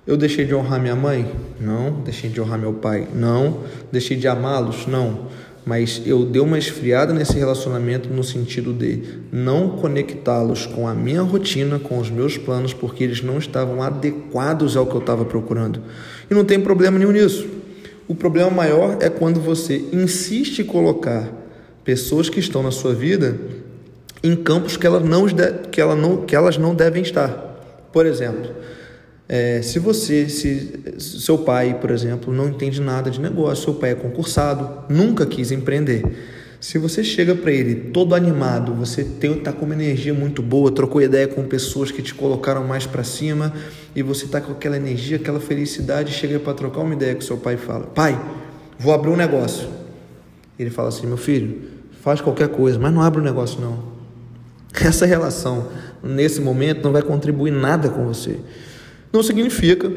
Eu 0.07 0.17
deixei 0.17 0.45
de 0.45 0.55
honrar 0.55 0.81
minha 0.81 0.97
mãe? 0.97 1.31
Não. 1.61 2.01
Deixei 2.03 2.31
de 2.31 2.41
honrar 2.41 2.59
meu 2.59 2.73
pai? 2.73 3.07
Não. 3.15 3.61
Deixei 3.93 4.17
de 4.17 4.27
amá-los? 4.27 4.87
Não 4.87 5.29
mas 5.65 6.03
eu 6.07 6.25
dei 6.25 6.41
uma 6.41 6.59
esfriada 6.59 7.13
nesse 7.13 7.39
relacionamento 7.39 8.09
no 8.09 8.25
sentido 8.25 8.73
de 8.73 9.03
não 9.31 9.71
conectá-los 9.71 10.67
com 10.67 10.89
a 10.89 10.95
minha 10.95 11.23
rotina, 11.23 11.79
com 11.79 11.99
os 11.99 12.11
meus 12.11 12.39
planos, 12.39 12.73
porque 12.73 13.05
eles 13.05 13.23
não 13.23 13.39
estavam 13.39 13.83
adequados 13.83 14.77
ao 14.77 14.87
que 14.87 14.95
eu 14.95 15.01
estava 15.01 15.25
procurando. 15.25 15.83
E 16.31 16.35
não 16.35 16.45
tem 16.45 16.61
problema 16.61 16.99
nenhum 16.99 17.13
nisso. 17.13 17.47
O 18.09 18.15
problema 18.15 18.51
maior 18.51 18.97
é 19.01 19.09
quando 19.09 19.41
você 19.41 19.85
insiste 19.93 20.61
em 20.61 20.65
colocar 20.65 21.31
pessoas 21.85 22.29
que 22.29 22.41
estão 22.41 22.63
na 22.63 22.71
sua 22.71 22.95
vida 22.95 23.39
em 24.23 24.37
campos 24.37 24.77
que 24.77 24.89
não, 24.89 25.27
que 25.71 25.81
ela 25.81 25.97
não, 25.97 26.19
que 26.19 26.37
elas 26.37 26.59
não 26.59 26.75
devem 26.75 27.03
estar. 27.03 27.29
Por 27.93 28.07
exemplo, 28.07 28.51
é, 29.33 29.63
se 29.63 29.79
você, 29.79 30.29
se 30.29 30.99
seu 30.99 31.39
pai, 31.39 31.79
por 31.81 31.93
exemplo, 31.93 32.35
não 32.35 32.49
entende 32.49 32.81
nada 32.81 33.13
de 33.13 33.21
negócio, 33.21 33.63
seu 33.63 33.75
pai 33.75 33.93
é 33.93 33.95
concursado, 33.95 34.93
nunca 34.93 35.25
quis 35.25 35.53
empreender. 35.53 36.03
Se 36.61 36.79
você 36.79 37.05
chega 37.05 37.33
para 37.37 37.53
ele 37.53 37.77
todo 37.93 38.17
animado, 38.17 38.75
você 38.75 39.03
está 39.03 39.53
com 39.53 39.67
uma 39.67 39.75
energia 39.75 40.13
muito 40.13 40.43
boa, 40.43 40.73
trocou 40.73 41.01
ideia 41.01 41.29
com 41.29 41.45
pessoas 41.45 41.93
que 41.93 42.03
te 42.03 42.13
colocaram 42.13 42.67
mais 42.67 42.87
para 42.87 43.05
cima 43.05 43.53
e 43.95 44.03
você 44.03 44.25
está 44.25 44.41
com 44.41 44.51
aquela 44.51 44.77
energia, 44.77 45.17
aquela 45.17 45.39
felicidade, 45.39 46.13
chega 46.13 46.41
para 46.41 46.53
trocar 46.53 46.81
uma 46.81 46.95
ideia 46.95 47.15
com 47.15 47.21
seu 47.21 47.37
pai 47.37 47.55
e 47.55 47.57
fala: 47.57 47.87
Pai, 47.87 48.21
vou 48.81 48.93
abrir 48.93 49.11
um 49.11 49.17
negócio. 49.17 49.69
Ele 50.59 50.71
fala 50.71 50.89
assim: 50.89 51.07
Meu 51.07 51.17
filho, 51.17 51.69
faz 52.03 52.21
qualquer 52.21 52.49
coisa, 52.49 52.81
mas 52.81 52.93
não 52.93 53.01
abre 53.01 53.21
um 53.21 53.25
negócio 53.25 53.61
não. 53.61 53.81
Essa 54.85 55.07
relação 55.07 55.69
nesse 56.03 56.41
momento 56.41 56.83
não 56.83 56.91
vai 56.91 57.03
contribuir 57.03 57.53
nada 57.53 57.89
com 57.89 58.05
você. 58.05 58.37
Não 59.13 59.23
significa 59.23 59.91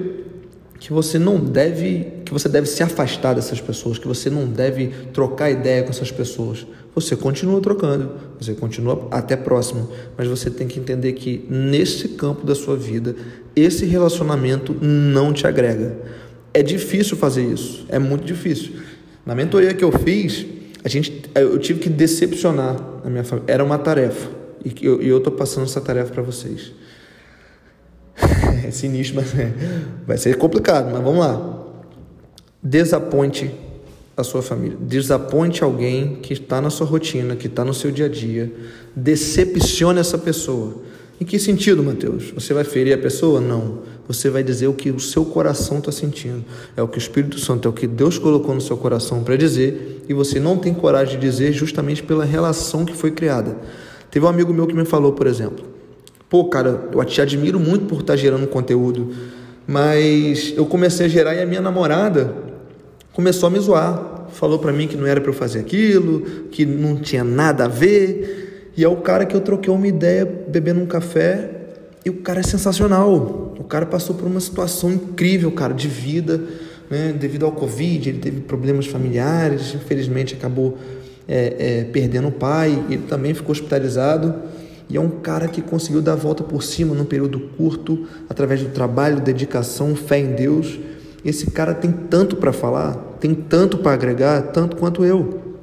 que 0.79 0.91
você 0.91 1.19
não 1.19 1.39
deve, 1.39 2.07
que 2.25 2.33
você 2.33 2.49
deve 2.49 2.67
se 2.67 2.81
afastar 2.83 3.33
dessas 3.33 3.61
pessoas, 3.61 3.97
que 3.97 4.07
você 4.07 4.29
não 4.29 4.45
deve 4.45 4.87
trocar 5.13 5.49
ideia 5.49 5.83
com 5.83 5.91
essas 5.91 6.11
pessoas. 6.11 6.65
Você 6.95 7.15
continua 7.15 7.61
trocando, 7.61 8.11
você 8.39 8.53
continua 8.53 9.07
até 9.11 9.35
próximo, 9.35 9.89
mas 10.17 10.27
você 10.27 10.49
tem 10.49 10.67
que 10.67 10.79
entender 10.79 11.13
que 11.13 11.45
nesse 11.49 12.09
campo 12.09 12.45
da 12.45 12.53
sua 12.53 12.75
vida, 12.75 13.15
esse 13.55 13.85
relacionamento 13.85 14.75
não 14.81 15.31
te 15.31 15.47
agrega. 15.47 15.95
É 16.53 16.61
difícil 16.61 17.15
fazer 17.15 17.43
isso, 17.43 17.85
é 17.87 17.97
muito 17.97 18.25
difícil. 18.25 18.73
Na 19.25 19.33
mentoria 19.33 19.73
que 19.73 19.83
eu 19.83 19.91
fiz, 19.91 20.45
a 20.83 20.89
gente, 20.89 21.29
eu 21.33 21.57
tive 21.59 21.79
que 21.79 21.89
decepcionar 21.89 22.75
a 23.05 23.09
minha 23.09 23.23
família. 23.23 23.53
Era 23.53 23.63
uma 23.63 23.77
tarefa 23.77 24.29
e 24.65 24.85
eu 24.85 25.17
estou 25.17 25.31
passando 25.31 25.63
essa 25.63 25.79
tarefa 25.79 26.11
para 26.11 26.23
vocês 26.23 26.73
sinistro, 28.73 29.15
mas 29.15 29.37
é, 29.37 29.53
vai 30.05 30.17
ser 30.17 30.37
complicado, 30.37 30.91
mas 30.91 31.03
vamos 31.03 31.19
lá. 31.19 31.59
Desaponte 32.61 33.51
a 34.15 34.23
sua 34.23 34.41
família. 34.41 34.77
Desaponte 34.79 35.63
alguém 35.63 36.15
que 36.21 36.33
está 36.33 36.61
na 36.61 36.69
sua 36.69 36.85
rotina, 36.85 37.35
que 37.35 37.47
está 37.47 37.65
no 37.65 37.73
seu 37.73 37.91
dia 37.91 38.05
a 38.05 38.09
dia. 38.09 38.51
Decepcione 38.95 39.99
essa 39.99 40.17
pessoa. 40.17 40.75
Em 41.19 41.25
que 41.25 41.39
sentido, 41.39 41.83
Mateus? 41.83 42.31
Você 42.31 42.53
vai 42.53 42.63
ferir 42.63 42.93
a 42.93 42.97
pessoa? 42.97 43.39
Não. 43.39 43.79
Você 44.07 44.29
vai 44.29 44.43
dizer 44.43 44.67
o 44.67 44.73
que 44.73 44.91
o 44.91 44.99
seu 44.99 45.23
coração 45.23 45.77
está 45.79 45.91
sentindo. 45.91 46.43
É 46.75 46.81
o 46.81 46.87
que 46.87 46.97
o 46.97 46.99
Espírito 46.99 47.39
Santo, 47.39 47.67
é 47.67 47.69
o 47.69 47.73
que 47.73 47.87
Deus 47.87 48.17
colocou 48.17 48.53
no 48.53 48.61
seu 48.61 48.75
coração 48.75 49.23
para 49.23 49.35
dizer, 49.35 50.03
e 50.07 50.13
você 50.13 50.39
não 50.39 50.57
tem 50.57 50.73
coragem 50.73 51.19
de 51.19 51.25
dizer 51.25 51.53
justamente 51.53 52.03
pela 52.03 52.25
relação 52.25 52.83
que 52.83 52.93
foi 52.93 53.11
criada. 53.11 53.55
Teve 54.11 54.25
um 54.25 54.29
amigo 54.29 54.53
meu 54.53 54.67
que 54.67 54.75
me 54.75 54.85
falou, 54.85 55.13
por 55.13 55.25
exemplo, 55.25 55.65
Pô, 56.33 56.45
cara, 56.45 56.89
eu 56.91 57.05
te 57.05 57.21
admiro 57.21 57.59
muito 57.59 57.85
por 57.85 57.99
estar 57.99 58.13
tá 58.13 58.17
gerando 58.17 58.47
conteúdo, 58.47 59.13
mas 59.67 60.51
eu 60.57 60.65
comecei 60.65 61.05
a 61.05 61.09
gerar 61.09 61.35
e 61.35 61.41
a 61.43 61.45
minha 61.45 61.61
namorada 61.61 62.33
começou 63.11 63.45
a 63.45 63.49
me 63.51 63.59
zoar. 63.59 64.25
Falou 64.31 64.57
para 64.57 64.73
mim 64.73 64.87
que 64.87 64.97
não 64.97 65.05
era 65.05 65.21
para 65.21 65.29
eu 65.29 65.35
fazer 65.35 65.59
aquilo, 65.59 66.21
que 66.49 66.65
não 66.65 66.95
tinha 66.95 67.23
nada 67.23 67.65
a 67.65 67.67
ver. 67.67 68.71
E 68.75 68.83
é 68.83 68.87
o 68.87 68.95
cara 68.95 69.27
que 69.27 69.35
eu 69.35 69.41
troquei 69.41 69.71
uma 69.71 69.85
ideia 69.85 70.25
bebendo 70.25 70.81
um 70.81 70.87
café 70.87 71.51
e 72.03 72.09
o 72.09 72.15
cara 72.15 72.39
é 72.39 72.43
sensacional. 72.43 73.53
O 73.59 73.63
cara 73.63 73.85
passou 73.85 74.15
por 74.15 74.25
uma 74.25 74.39
situação 74.39 74.91
incrível, 74.91 75.51
cara, 75.51 75.75
de 75.75 75.87
vida, 75.87 76.41
né? 76.89 77.13
Devido 77.13 77.45
ao 77.45 77.51
Covid, 77.51 78.09
ele 78.09 78.17
teve 78.17 78.41
problemas 78.41 78.87
familiares, 78.87 79.75
infelizmente 79.75 80.33
acabou 80.33 80.79
é, 81.27 81.55
é, 81.59 81.83
perdendo 81.83 82.29
o 82.29 82.31
pai, 82.31 82.83
ele 82.89 83.03
também 83.07 83.35
ficou 83.35 83.51
hospitalizado. 83.51 84.33
E 84.93 84.97
é 84.97 85.01
um 85.01 85.09
cara 85.09 85.47
que 85.47 85.59
conseguiu 85.59 86.03
dar 86.03 86.13
a 86.13 86.15
volta 86.15 86.43
por 86.43 86.61
cima 86.61 86.93
num 86.93 87.03
período 87.03 87.39
curto, 87.57 88.05
através 88.29 88.61
do 88.61 88.69
trabalho, 88.69 89.19
dedicação, 89.19 89.95
fé 89.95 90.19
em 90.19 90.35
Deus. 90.35 90.79
Esse 91.25 91.49
cara 91.49 91.73
tem 91.73 91.91
tanto 91.91 92.35
para 92.35 92.53
falar, 92.53 92.93
tem 93.19 93.33
tanto 93.33 93.79
para 93.79 93.93
agregar, 93.93 94.51
tanto 94.51 94.75
quanto 94.75 95.03
eu. 95.03 95.57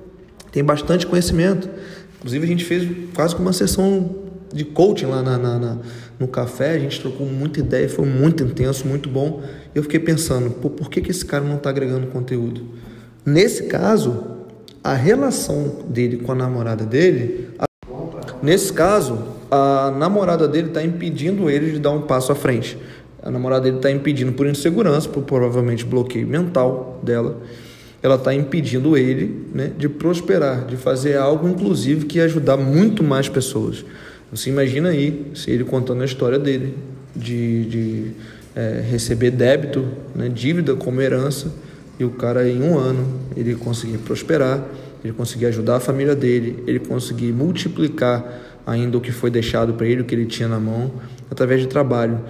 Tem 0.50 0.64
bastante 0.64 1.06
conhecimento. 1.06 1.70
Inclusive, 2.18 2.44
a 2.44 2.48
gente 2.48 2.64
fez 2.64 2.90
quase 3.14 3.36
que 3.36 3.40
uma 3.40 3.52
sessão 3.52 4.16
de 4.52 4.64
coaching 4.64 5.06
lá 5.06 5.22
na, 5.22 5.38
na, 5.38 5.58
na, 5.60 5.78
no 6.18 6.26
café, 6.26 6.72
a 6.72 6.78
gente 6.80 7.00
trocou 7.00 7.24
muita 7.24 7.60
ideia, 7.60 7.88
foi 7.88 8.06
muito 8.06 8.42
intenso, 8.42 8.84
muito 8.84 9.08
bom. 9.08 9.44
Eu 9.72 9.84
fiquei 9.84 10.00
pensando, 10.00 10.50
Pô, 10.50 10.70
por 10.70 10.90
que, 10.90 11.00
que 11.00 11.12
esse 11.12 11.24
cara 11.24 11.44
não 11.44 11.54
está 11.54 11.70
agregando 11.70 12.08
conteúdo? 12.08 12.62
Nesse 13.24 13.66
caso, 13.68 14.24
a 14.82 14.94
relação 14.94 15.84
dele 15.88 16.16
com 16.16 16.32
a 16.32 16.34
namorada 16.34 16.84
dele 16.84 17.50
Nesse 18.42 18.72
caso, 18.72 19.18
a 19.50 19.92
namorada 19.96 20.48
dele 20.48 20.68
está 20.68 20.82
impedindo 20.82 21.50
ele 21.50 21.72
de 21.72 21.78
dar 21.78 21.90
um 21.90 22.02
passo 22.02 22.32
à 22.32 22.34
frente. 22.34 22.78
A 23.22 23.30
namorada 23.30 23.64
dele 23.64 23.76
está 23.76 23.90
impedindo 23.90 24.32
por 24.32 24.46
insegurança, 24.46 25.08
por 25.08 25.22
provavelmente 25.22 25.84
bloqueio 25.84 26.26
mental 26.26 27.00
dela. 27.02 27.36
Ela 28.02 28.14
está 28.14 28.32
impedindo 28.32 28.96
ele 28.96 29.46
né, 29.52 29.70
de 29.76 29.88
prosperar, 29.88 30.64
de 30.64 30.76
fazer 30.76 31.18
algo, 31.18 31.46
inclusive, 31.46 32.06
que 32.06 32.18
ajudar 32.18 32.56
muito 32.56 33.04
mais 33.04 33.28
pessoas. 33.28 33.84
Você 34.32 34.48
imagina 34.48 34.88
aí, 34.88 35.26
se 35.34 35.50
ele 35.50 35.64
contando 35.64 36.00
a 36.00 36.06
história 36.06 36.38
dele, 36.38 36.78
de, 37.14 37.64
de 37.66 38.10
é, 38.56 38.82
receber 38.88 39.32
débito, 39.32 39.86
né, 40.14 40.28
dívida 40.28 40.74
como 40.74 41.00
herança, 41.00 41.52
e 41.98 42.04
o 42.04 42.10
cara 42.10 42.48
em 42.48 42.62
um 42.62 42.78
ano 42.78 43.06
ele 43.36 43.54
conseguir 43.54 43.98
prosperar 43.98 44.64
ele 45.04 45.12
conseguir 45.12 45.46
ajudar 45.46 45.76
a 45.76 45.80
família 45.80 46.14
dele, 46.14 46.62
ele 46.66 46.78
conseguir 46.78 47.32
multiplicar 47.32 48.60
ainda 48.66 48.98
o 48.98 49.00
que 49.00 49.12
foi 49.12 49.30
deixado 49.30 49.74
para 49.74 49.86
ele, 49.86 50.02
o 50.02 50.04
que 50.04 50.14
ele 50.14 50.26
tinha 50.26 50.48
na 50.48 50.60
mão, 50.60 50.92
através 51.30 51.60
de 51.60 51.66
trabalho. 51.66 52.20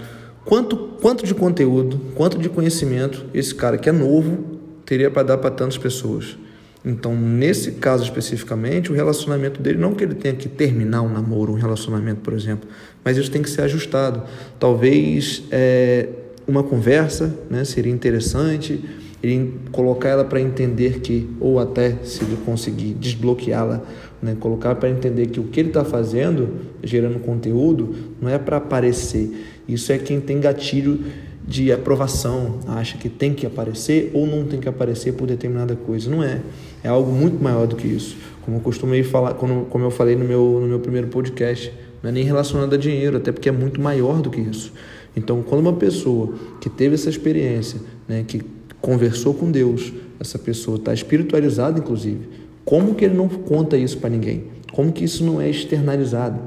Quanto, 0.45 0.77
quanto 1.01 1.25
de 1.25 1.35
conteúdo, 1.35 2.01
quanto 2.15 2.39
de 2.39 2.49
conhecimento 2.49 3.27
esse 3.35 3.55
cara 3.55 3.77
que 3.77 3.89
é 3.89 3.93
novo 3.93 4.61
teria 4.87 5.11
para 5.11 5.23
dar 5.23 5.39
para 5.39 5.51
tantas 5.51 5.77
pessoas? 5.77 6.37
Então, 6.85 7.15
nesse 7.15 7.73
caso 7.73 8.05
especificamente, 8.05 8.91
o 8.91 8.95
relacionamento 8.95 9.61
dele, 9.61 9.79
não 9.79 9.95
que 9.95 10.03
ele 10.03 10.15
tenha 10.15 10.35
que 10.35 10.49
terminar 10.49 11.03
um 11.03 11.11
namoro, 11.11 11.53
um 11.53 11.57
relacionamento, 11.57 12.23
por 12.23 12.33
exemplo, 12.33 12.69
mas 13.05 13.19
isso 13.19 13.31
tem 13.31 13.43
que 13.43 13.51
ser 13.51 13.63
ajustado. 13.63 14.23
Talvez 14.59 15.43
é, 15.51 16.09
uma 16.49 16.63
conversa 16.63 17.35
né, 17.51 17.65
seria 17.65 17.93
interessante, 17.93 18.83
ele 19.23 19.61
colocar 19.71 20.09
ela 20.09 20.25
para 20.25 20.41
entender 20.41 21.01
que, 21.01 21.29
ou 21.41 21.59
até 21.59 21.97
se 22.03 22.25
ele 22.25 22.39
conseguir 22.45 22.95
desbloqueá-la, 22.95 23.83
né, 24.23 24.37
colocar 24.39 24.75
para 24.75 24.89
entender 24.89 25.27
que 25.27 25.41
o 25.41 25.45
que 25.45 25.61
ele 25.61 25.69
está 25.69 25.85
fazendo, 25.85 26.49
gerando 26.83 27.19
conteúdo, 27.21 27.95
não 28.21 28.29
é 28.29 28.39
para 28.39 28.57
aparecer. 28.57 29.31
Isso 29.69 29.93
é 29.93 29.99
quem 29.99 30.21
tem 30.21 30.41
gatilho 30.41 31.01
de 31.47 31.73
aprovação, 31.73 32.61
acha 32.67 32.97
que 32.97 33.09
tem 33.09 33.35
que 33.35 33.47
aparecer 33.47 34.11
ou 34.15 34.27
não 34.27 34.45
tem 34.45 34.61
que 34.61 34.69
aparecer 34.69 35.15
por 35.15 35.27
determinada 35.27 35.75
coisa. 35.75 36.11
Não 36.11 36.23
é. 36.23 36.41
É 36.83 36.89
algo 36.89 37.11
muito 37.11 37.43
maior 37.43 37.67
do 37.67 37.77
que 37.77 37.89
isso. 37.89 38.17
Como 38.43 38.59
eu 38.59 38.61
costumei 38.61 39.03
falar, 39.03 39.35
como 39.35 39.85
eu 39.85 39.91
falei 39.91 40.17
no 40.17 40.25
meu, 40.25 40.59
no 40.61 40.67
meu 40.67 40.81
primeiro 40.81 41.09
podcast, 41.09 41.73
não 42.03 42.11
é 42.11 42.13
nem 42.13 42.25
relacionado 42.25 42.75
a 42.75 42.79
dinheiro, 42.79 43.17
até 43.17 43.33
porque 43.33 43.49
é 43.49 43.53
muito 43.53 43.81
maior 43.81 44.21
do 44.21 44.31
que 44.31 44.41
isso. 44.41 44.73
Então, 45.17 45.43
quando 45.43 45.61
uma 45.61 45.73
pessoa 45.73 46.33
que 46.61 46.71
teve 46.71 46.95
essa 46.95 47.11
experiência, 47.11 47.81
né, 48.09 48.25
que 48.27 48.43
conversou 48.81 49.35
com 49.35 49.51
Deus, 49.51 49.93
essa 50.19 50.39
pessoa 50.39 50.77
está 50.77 50.93
espiritualizada, 50.93 51.79
inclusive. 51.79 52.29
Como 52.65 52.95
que 52.95 53.05
ele 53.05 53.15
não 53.15 53.29
conta 53.29 53.77
isso 53.77 53.99
para 53.99 54.11
ninguém? 54.11 54.45
Como 54.73 54.93
que 54.93 55.05
isso 55.05 55.25
não 55.25 55.41
é 55.41 55.49
externalizado? 55.49 56.41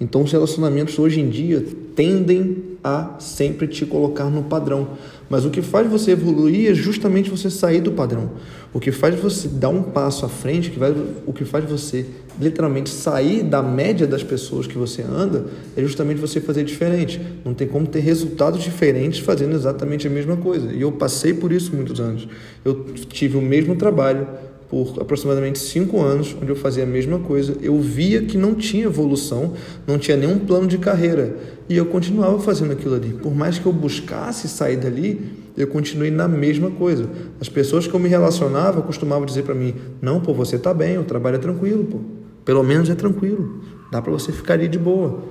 Então, 0.00 0.22
os 0.22 0.30
relacionamentos 0.30 0.98
hoje 0.98 1.20
em 1.20 1.28
dia 1.28 1.64
tendem 1.96 2.68
a 2.84 3.16
sempre 3.18 3.66
te 3.66 3.84
colocar 3.84 4.30
no 4.30 4.44
padrão. 4.44 4.90
Mas 5.28 5.44
o 5.44 5.50
que 5.50 5.60
faz 5.60 5.90
você 5.90 6.12
evoluir 6.12 6.70
é 6.70 6.74
justamente 6.74 7.30
você 7.30 7.50
sair 7.50 7.80
do 7.80 7.92
padrão. 7.92 8.30
O 8.72 8.80
que 8.80 8.90
faz 8.90 9.18
você 9.18 9.48
dar 9.48 9.68
um 9.68 9.82
passo 9.82 10.24
à 10.24 10.28
frente, 10.28 10.70
que 10.70 10.78
vai, 10.78 10.94
o 11.26 11.32
que 11.32 11.44
faz 11.44 11.68
você 11.68 12.06
literalmente 12.40 12.88
sair 12.88 13.42
da 13.42 13.62
média 13.62 14.06
das 14.06 14.22
pessoas 14.22 14.66
que 14.66 14.78
você 14.78 15.02
anda, 15.02 15.46
é 15.76 15.82
justamente 15.82 16.18
você 16.18 16.40
fazer 16.40 16.64
diferente. 16.64 17.20
Não 17.44 17.52
tem 17.52 17.66
como 17.66 17.86
ter 17.86 18.00
resultados 18.00 18.62
diferentes 18.62 19.20
fazendo 19.20 19.54
exatamente 19.54 20.06
a 20.06 20.10
mesma 20.10 20.36
coisa. 20.36 20.72
E 20.72 20.80
eu 20.80 20.92
passei 20.92 21.34
por 21.34 21.52
isso 21.52 21.74
muitos 21.74 22.00
anos. 22.00 22.28
Eu 22.64 22.84
tive 23.08 23.36
o 23.36 23.42
mesmo 23.42 23.76
trabalho, 23.76 24.26
por 24.68 25.00
aproximadamente 25.00 25.58
cinco 25.58 26.00
anos, 26.00 26.36
onde 26.40 26.50
eu 26.50 26.56
fazia 26.56 26.84
a 26.84 26.86
mesma 26.86 27.18
coisa. 27.18 27.56
Eu 27.62 27.80
via 27.80 28.22
que 28.22 28.36
não 28.36 28.54
tinha 28.54 28.84
evolução, 28.84 29.54
não 29.86 29.98
tinha 29.98 30.16
nenhum 30.16 30.38
plano 30.38 30.66
de 30.66 30.76
carreira. 30.76 31.36
E 31.68 31.76
eu 31.76 31.86
continuava 31.86 32.38
fazendo 32.38 32.72
aquilo 32.72 32.94
ali. 32.94 33.14
Por 33.14 33.34
mais 33.34 33.58
que 33.58 33.66
eu 33.66 33.72
buscasse 33.72 34.46
sair 34.48 34.76
dali, 34.76 35.20
eu 35.56 35.66
continuei 35.66 36.10
na 36.10 36.28
mesma 36.28 36.70
coisa. 36.70 37.08
As 37.40 37.48
pessoas 37.48 37.86
que 37.86 37.94
eu 37.94 38.00
me 38.00 38.08
relacionava 38.08 38.82
costumavam 38.82 39.24
dizer 39.24 39.42
para 39.42 39.54
mim: 39.54 39.74
Não, 40.02 40.20
pô, 40.20 40.34
você 40.34 40.58
tá 40.58 40.74
bem, 40.74 40.98
o 40.98 41.04
trabalho 41.04 41.36
é 41.36 41.40
tranquilo, 41.40 41.84
pô. 41.84 41.98
Pelo 42.44 42.62
menos 42.62 42.90
é 42.90 42.94
tranquilo. 42.94 43.62
Dá 43.90 44.02
para 44.02 44.12
você 44.12 44.32
ficar 44.32 44.54
ali 44.54 44.68
de 44.68 44.78
boa. 44.78 45.22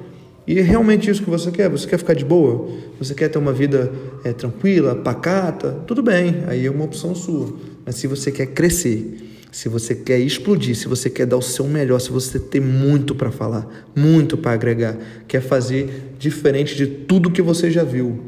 E 0.48 0.58
é 0.60 0.62
realmente 0.62 1.12
isso 1.12 1.22
que 1.22 1.30
você 1.30 1.52
quer? 1.52 1.70
Você 1.70 1.86
quer 1.86 1.98
ficar 1.98 2.14
de 2.14 2.24
boa? 2.24 2.70
Você 3.00 3.14
quer 3.14 3.28
ter 3.28 3.38
uma 3.38 3.52
vida 3.52 3.92
é, 4.24 4.32
tranquila, 4.32 4.96
pacata? 4.96 5.72
Tudo 5.86 6.02
bem, 6.02 6.44
aí 6.48 6.66
é 6.66 6.72
uma 6.72 6.86
opção 6.86 7.14
sua. 7.14 7.54
Mas 7.86 7.96
se 7.96 8.08
você 8.08 8.32
quer 8.32 8.48
crescer, 8.48 9.27
se 9.52 9.70
você 9.70 9.96
quer 9.96 10.20
explodir, 10.20 10.76
se 10.76 10.88
você 10.88 11.10
quer 11.10 11.26
dar 11.26 11.38
o 11.38 11.42
seu 11.42 11.66
melhor, 11.66 12.00
se 12.00 12.10
você 12.10 12.40
tem 12.40 12.62
muito 12.62 13.16
para 13.16 13.32
falar, 13.32 13.68
muito 13.96 14.38
para 14.38 14.52
agregar, 14.52 14.98
quer 15.28 15.42
fazer 15.42 16.14
diferente 16.20 16.76
de 16.76 16.86
tudo 16.86 17.32
que 17.32 17.42
você 17.42 17.72
já 17.72 17.84
viu, 17.84 18.20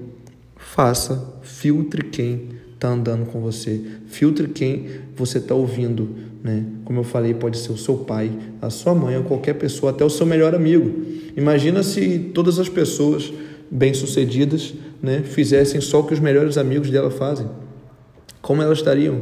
faça, 0.56 1.36
filtre 1.42 2.04
quem 2.04 2.50
está 2.74 2.90
andando 2.90 3.26
com 3.26 3.42
você, 3.42 3.82
filtre 4.08 4.48
quem 4.48 4.88
você 5.16 5.38
está 5.40 5.54
ouvindo, 5.54 6.10
né? 6.42 6.66
Como 6.86 7.02
eu 7.02 7.04
falei, 7.04 7.34
pode 7.34 7.58
ser 7.58 7.74
o 7.74 7.78
seu 7.78 7.98
pai, 7.98 8.32
a 8.62 8.70
sua 8.70 8.96
mãe, 8.96 9.18
ou 9.18 9.24
qualquer 9.24 9.56
pessoa, 9.56 9.92
até 9.92 10.06
o 10.06 10.10
seu 10.10 10.26
melhor 10.26 10.56
amigo. 10.56 11.04
Imagina 11.36 11.84
se 11.84 12.32
todas 12.34 12.58
as 12.58 12.70
pessoas 12.70 13.34
bem-sucedidas, 13.70 14.74
né, 15.02 15.22
fizessem 15.24 15.80
só 15.80 16.00
o 16.00 16.04
que 16.04 16.14
os 16.14 16.20
melhores 16.20 16.58
amigos 16.58 16.90
dela 16.90 17.12
fazem. 17.12 17.48
Como 18.42 18.62
elas 18.62 18.80
estariam? 18.80 19.22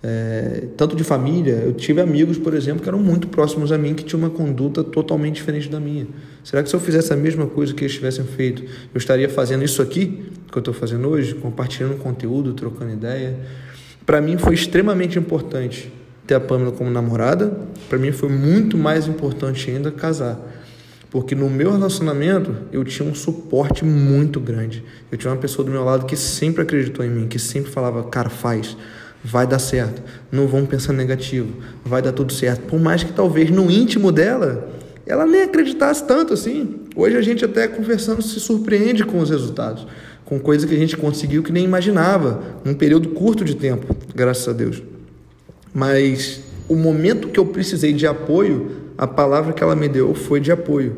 É, 0.00 0.68
tanto 0.76 0.94
de 0.94 1.02
família, 1.02 1.54
eu 1.54 1.72
tive 1.72 2.00
amigos, 2.00 2.38
por 2.38 2.54
exemplo, 2.54 2.82
que 2.82 2.88
eram 2.88 3.00
muito 3.00 3.26
próximos 3.26 3.72
a 3.72 3.78
mim, 3.78 3.94
que 3.94 4.04
tinham 4.04 4.20
uma 4.20 4.30
conduta 4.30 4.84
totalmente 4.84 5.36
diferente 5.36 5.68
da 5.68 5.80
minha. 5.80 6.06
Será 6.44 6.62
que 6.62 6.68
se 6.68 6.76
eu 6.76 6.80
fizesse 6.80 7.12
a 7.12 7.16
mesma 7.16 7.46
coisa 7.46 7.74
que 7.74 7.82
eles 7.82 7.94
tivessem 7.94 8.24
feito, 8.24 8.62
eu 8.62 8.98
estaria 8.98 9.28
fazendo 9.28 9.64
isso 9.64 9.82
aqui, 9.82 10.30
que 10.50 10.56
eu 10.56 10.60
estou 10.60 10.72
fazendo 10.72 11.08
hoje, 11.08 11.34
compartilhando 11.34 11.96
conteúdo, 11.98 12.52
trocando 12.52 12.92
ideia? 12.92 13.36
Para 14.06 14.20
mim 14.20 14.38
foi 14.38 14.54
extremamente 14.54 15.18
importante 15.18 15.92
ter 16.26 16.34
a 16.34 16.40
Pamela 16.40 16.72
como 16.72 16.90
namorada, 16.90 17.58
para 17.88 17.98
mim 17.98 18.12
foi 18.12 18.28
muito 18.28 18.78
mais 18.78 19.08
importante 19.08 19.68
ainda 19.70 19.90
casar. 19.90 20.38
Porque 21.10 21.34
no 21.34 21.48
meu 21.48 21.72
relacionamento 21.72 22.54
eu 22.70 22.84
tinha 22.84 23.08
um 23.08 23.14
suporte 23.14 23.84
muito 23.84 24.38
grande. 24.38 24.84
Eu 25.10 25.16
tinha 25.16 25.32
uma 25.32 25.40
pessoa 25.40 25.64
do 25.64 25.70
meu 25.70 25.82
lado 25.82 26.04
que 26.04 26.16
sempre 26.16 26.62
acreditou 26.62 27.04
em 27.04 27.08
mim, 27.08 27.26
que 27.26 27.38
sempre 27.38 27.70
falava, 27.70 28.04
cara, 28.04 28.28
faz 28.28 28.76
vai 29.24 29.46
dar 29.46 29.58
certo. 29.58 30.02
Não 30.30 30.46
vamos 30.46 30.68
pensar 30.68 30.92
negativo, 30.92 31.54
vai 31.84 32.02
dar 32.02 32.12
tudo 32.12 32.32
certo. 32.32 32.62
Por 32.62 32.80
mais 32.80 33.02
que 33.02 33.12
talvez 33.12 33.50
no 33.50 33.70
íntimo 33.70 34.12
dela 34.12 34.68
ela 35.08 35.24
nem 35.24 35.42
acreditasse 35.42 36.06
tanto 36.06 36.34
assim. 36.34 36.80
Hoje 36.94 37.16
a 37.16 37.22
gente 37.22 37.44
até 37.44 37.66
conversando 37.66 38.20
se 38.20 38.38
surpreende 38.38 39.04
com 39.04 39.18
os 39.20 39.30
resultados, 39.30 39.86
com 40.24 40.38
coisas 40.38 40.68
que 40.68 40.76
a 40.76 40.78
gente 40.78 40.96
conseguiu 40.96 41.42
que 41.42 41.50
nem 41.50 41.64
imaginava, 41.64 42.42
num 42.62 42.74
período 42.74 43.08
curto 43.10 43.42
de 43.42 43.56
tempo, 43.56 43.96
graças 44.14 44.46
a 44.46 44.52
Deus. 44.52 44.82
Mas 45.72 46.40
o 46.68 46.76
momento 46.76 47.28
que 47.28 47.40
eu 47.40 47.46
precisei 47.46 47.94
de 47.94 48.06
apoio, 48.06 48.70
a 48.98 49.06
palavra 49.06 49.54
que 49.54 49.62
ela 49.62 49.74
me 49.74 49.88
deu 49.88 50.14
foi 50.14 50.40
de 50.40 50.52
apoio. 50.52 50.96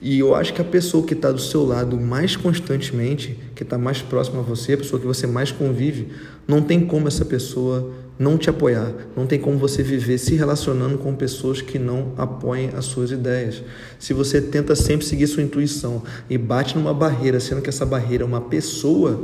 E 0.00 0.18
eu 0.18 0.34
acho 0.34 0.52
que 0.52 0.60
a 0.60 0.64
pessoa 0.64 1.06
que 1.06 1.14
está 1.14 1.32
do 1.32 1.40
seu 1.40 1.64
lado 1.64 1.98
mais 1.98 2.36
constantemente, 2.36 3.38
que 3.54 3.62
está 3.62 3.78
mais 3.78 4.02
próxima 4.02 4.40
a 4.40 4.42
você, 4.42 4.74
a 4.74 4.78
pessoa 4.78 5.00
que 5.00 5.06
você 5.06 5.26
mais 5.26 5.50
convive, 5.50 6.08
não 6.46 6.60
tem 6.60 6.84
como 6.86 7.08
essa 7.08 7.24
pessoa 7.24 7.90
não 8.18 8.38
te 8.38 8.48
apoiar, 8.48 8.92
não 9.14 9.26
tem 9.26 9.38
como 9.38 9.58
você 9.58 9.82
viver 9.82 10.18
se 10.18 10.34
relacionando 10.34 10.98
com 10.98 11.14
pessoas 11.14 11.60
que 11.60 11.78
não 11.78 12.12
apoiem 12.16 12.70
as 12.74 12.86
suas 12.86 13.10
ideias. 13.10 13.62
Se 13.98 14.12
você 14.12 14.40
tenta 14.40 14.74
sempre 14.74 15.04
seguir 15.06 15.26
sua 15.26 15.42
intuição 15.42 16.02
e 16.28 16.38
bate 16.38 16.76
numa 16.76 16.94
barreira, 16.94 17.38
sendo 17.40 17.60
que 17.60 17.68
essa 17.68 17.84
barreira 17.84 18.24
é 18.24 18.26
uma 18.26 18.40
pessoa, 18.40 19.20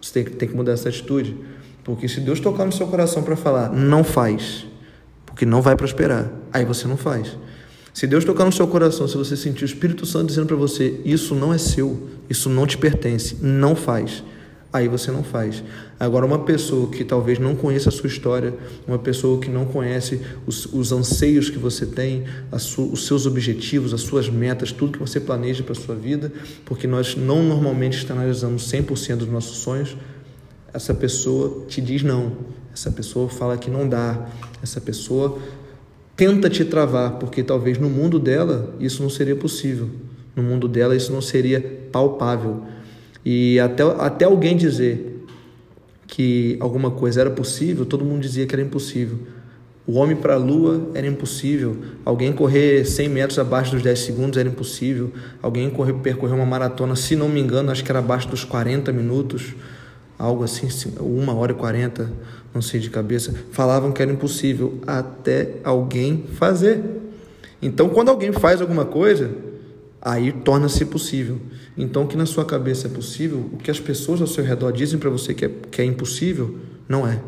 você 0.00 0.12
tem, 0.12 0.24
tem 0.24 0.48
que 0.48 0.56
mudar 0.56 0.72
essa 0.72 0.88
atitude. 0.88 1.36
Porque 1.84 2.08
se 2.08 2.20
Deus 2.20 2.40
tocar 2.40 2.64
no 2.64 2.72
seu 2.72 2.86
coração 2.88 3.22
para 3.22 3.36
falar, 3.36 3.72
não 3.72 4.02
faz, 4.02 4.66
porque 5.24 5.46
não 5.46 5.62
vai 5.62 5.76
prosperar, 5.76 6.28
aí 6.52 6.64
você 6.64 6.88
não 6.88 6.96
faz. 6.96 7.36
Se 7.96 8.06
Deus 8.06 8.26
tocar 8.26 8.44
no 8.44 8.52
seu 8.52 8.68
coração, 8.68 9.08
se 9.08 9.16
você 9.16 9.34
sentir 9.34 9.64
o 9.64 9.64
Espírito 9.64 10.04
Santo 10.04 10.26
dizendo 10.26 10.48
para 10.48 10.56
você: 10.56 11.00
Isso 11.02 11.34
não 11.34 11.50
é 11.50 11.56
seu, 11.56 12.10
isso 12.28 12.50
não 12.50 12.66
te 12.66 12.76
pertence, 12.76 13.38
não 13.40 13.74
faz. 13.74 14.22
Aí 14.70 14.86
você 14.86 15.10
não 15.10 15.24
faz. 15.24 15.64
Agora, 15.98 16.26
uma 16.26 16.40
pessoa 16.40 16.90
que 16.90 17.02
talvez 17.02 17.38
não 17.38 17.56
conheça 17.56 17.88
a 17.88 17.92
sua 17.92 18.08
história, 18.08 18.52
uma 18.86 18.98
pessoa 18.98 19.40
que 19.40 19.48
não 19.48 19.64
conhece 19.64 20.20
os, 20.46 20.66
os 20.66 20.92
anseios 20.92 21.48
que 21.48 21.56
você 21.56 21.86
tem, 21.86 22.24
su, 22.58 22.82
os 22.92 23.06
seus 23.06 23.24
objetivos, 23.24 23.94
as 23.94 24.02
suas 24.02 24.28
metas, 24.28 24.72
tudo 24.72 24.92
que 24.92 24.98
você 24.98 25.18
planeja 25.18 25.62
para 25.62 25.72
a 25.72 25.80
sua 25.80 25.94
vida, 25.94 26.30
porque 26.66 26.86
nós 26.86 27.16
não 27.16 27.42
normalmente 27.42 27.96
externalizamos 27.96 28.70
100% 28.70 29.16
dos 29.16 29.28
nossos 29.28 29.56
sonhos, 29.56 29.96
essa 30.70 30.92
pessoa 30.92 31.64
te 31.66 31.80
diz 31.80 32.02
não. 32.02 32.36
Essa 32.74 32.90
pessoa 32.90 33.26
fala 33.26 33.56
que 33.56 33.70
não 33.70 33.88
dá. 33.88 34.28
Essa 34.62 34.82
pessoa 34.82 35.38
tenta 36.16 36.48
te 36.48 36.64
travar, 36.64 37.18
porque 37.18 37.42
talvez 37.42 37.78
no 37.78 37.90
mundo 37.90 38.18
dela 38.18 38.74
isso 38.80 39.02
não 39.02 39.10
seria 39.10 39.36
possível. 39.36 39.90
No 40.34 40.42
mundo 40.42 40.66
dela 40.66 40.96
isso 40.96 41.12
não 41.12 41.20
seria 41.20 41.60
palpável. 41.92 42.62
E 43.24 43.60
até, 43.60 43.82
até 43.82 44.24
alguém 44.24 44.56
dizer 44.56 45.24
que 46.06 46.56
alguma 46.60 46.90
coisa 46.90 47.20
era 47.20 47.30
possível, 47.30 47.84
todo 47.84 48.04
mundo 48.04 48.22
dizia 48.22 48.46
que 48.46 48.54
era 48.54 48.62
impossível. 48.62 49.18
O 49.86 49.94
homem 49.98 50.16
para 50.16 50.34
a 50.34 50.36
lua 50.36 50.90
era 50.94 51.06
impossível. 51.06 51.76
Alguém 52.04 52.32
correr 52.32 52.84
100 52.84 53.08
metros 53.08 53.38
abaixo 53.38 53.72
dos 53.72 53.82
10 53.82 53.98
segundos 53.98 54.38
era 54.38 54.48
impossível. 54.48 55.12
Alguém 55.40 55.70
correr, 55.70 55.92
percorrer 55.94 56.34
uma 56.34 56.46
maratona, 56.46 56.96
se 56.96 57.14
não 57.14 57.28
me 57.28 57.40
engano, 57.40 57.70
acho 57.70 57.84
que 57.84 57.90
era 57.92 58.00
abaixo 58.00 58.28
dos 58.28 58.42
40 58.42 58.92
minutos, 58.92 59.54
algo 60.18 60.42
assim, 60.42 60.68
uma 60.98 61.34
hora 61.34 61.52
e 61.52 61.54
40 61.54 62.10
não 62.56 62.62
sei 62.62 62.80
de 62.80 62.88
cabeça, 62.88 63.34
falavam 63.52 63.92
que 63.92 64.00
era 64.00 64.10
impossível 64.10 64.80
até 64.86 65.56
alguém 65.62 66.24
fazer. 66.34 66.82
Então, 67.60 67.88
quando 67.90 68.08
alguém 68.08 68.32
faz 68.32 68.62
alguma 68.62 68.86
coisa, 68.86 69.30
aí 70.00 70.32
torna-se 70.32 70.84
possível. 70.86 71.38
Então, 71.76 72.04
o 72.04 72.06
que 72.06 72.16
na 72.16 72.24
sua 72.24 72.46
cabeça 72.46 72.86
é 72.86 72.90
possível, 72.90 73.50
o 73.52 73.58
que 73.58 73.70
as 73.70 73.78
pessoas 73.78 74.22
ao 74.22 74.26
seu 74.26 74.42
redor 74.42 74.72
dizem 74.72 74.98
para 74.98 75.10
você 75.10 75.34
que 75.34 75.44
é, 75.44 75.50
que 75.70 75.82
é 75.82 75.84
impossível, 75.84 76.56
não 76.88 77.06
é. 77.06 77.20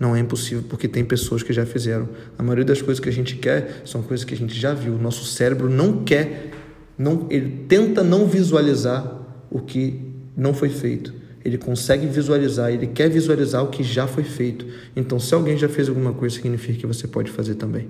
Não 0.00 0.16
é 0.16 0.18
impossível 0.18 0.64
porque 0.68 0.88
tem 0.88 1.04
pessoas 1.04 1.42
que 1.42 1.52
já 1.52 1.66
fizeram. 1.66 2.08
A 2.38 2.42
maioria 2.42 2.64
das 2.64 2.80
coisas 2.80 2.98
que 2.98 3.08
a 3.08 3.12
gente 3.12 3.36
quer 3.36 3.82
são 3.84 4.02
coisas 4.02 4.24
que 4.24 4.34
a 4.34 4.36
gente 4.36 4.58
já 4.58 4.72
viu. 4.72 4.94
O 4.94 4.98
nosso 4.98 5.24
cérebro 5.24 5.68
não 5.68 6.04
quer, 6.04 6.50
não, 6.96 7.26
ele 7.30 7.64
tenta 7.68 8.02
não 8.02 8.26
visualizar 8.26 9.20
o 9.50 9.60
que 9.60 10.00
não 10.36 10.52
foi 10.54 10.70
feito 10.70 11.23
ele 11.44 11.58
consegue 11.58 12.06
visualizar, 12.06 12.72
ele 12.72 12.86
quer 12.86 13.10
visualizar 13.10 13.62
o 13.62 13.68
que 13.68 13.82
já 13.82 14.06
foi 14.06 14.24
feito. 14.24 14.66
Então, 14.96 15.20
se 15.20 15.34
alguém 15.34 15.58
já 15.58 15.68
fez 15.68 15.88
alguma 15.88 16.12
coisa, 16.12 16.36
significa 16.36 16.78
que 16.78 16.86
você 16.86 17.06
pode 17.06 17.30
fazer 17.30 17.56
também. 17.56 17.88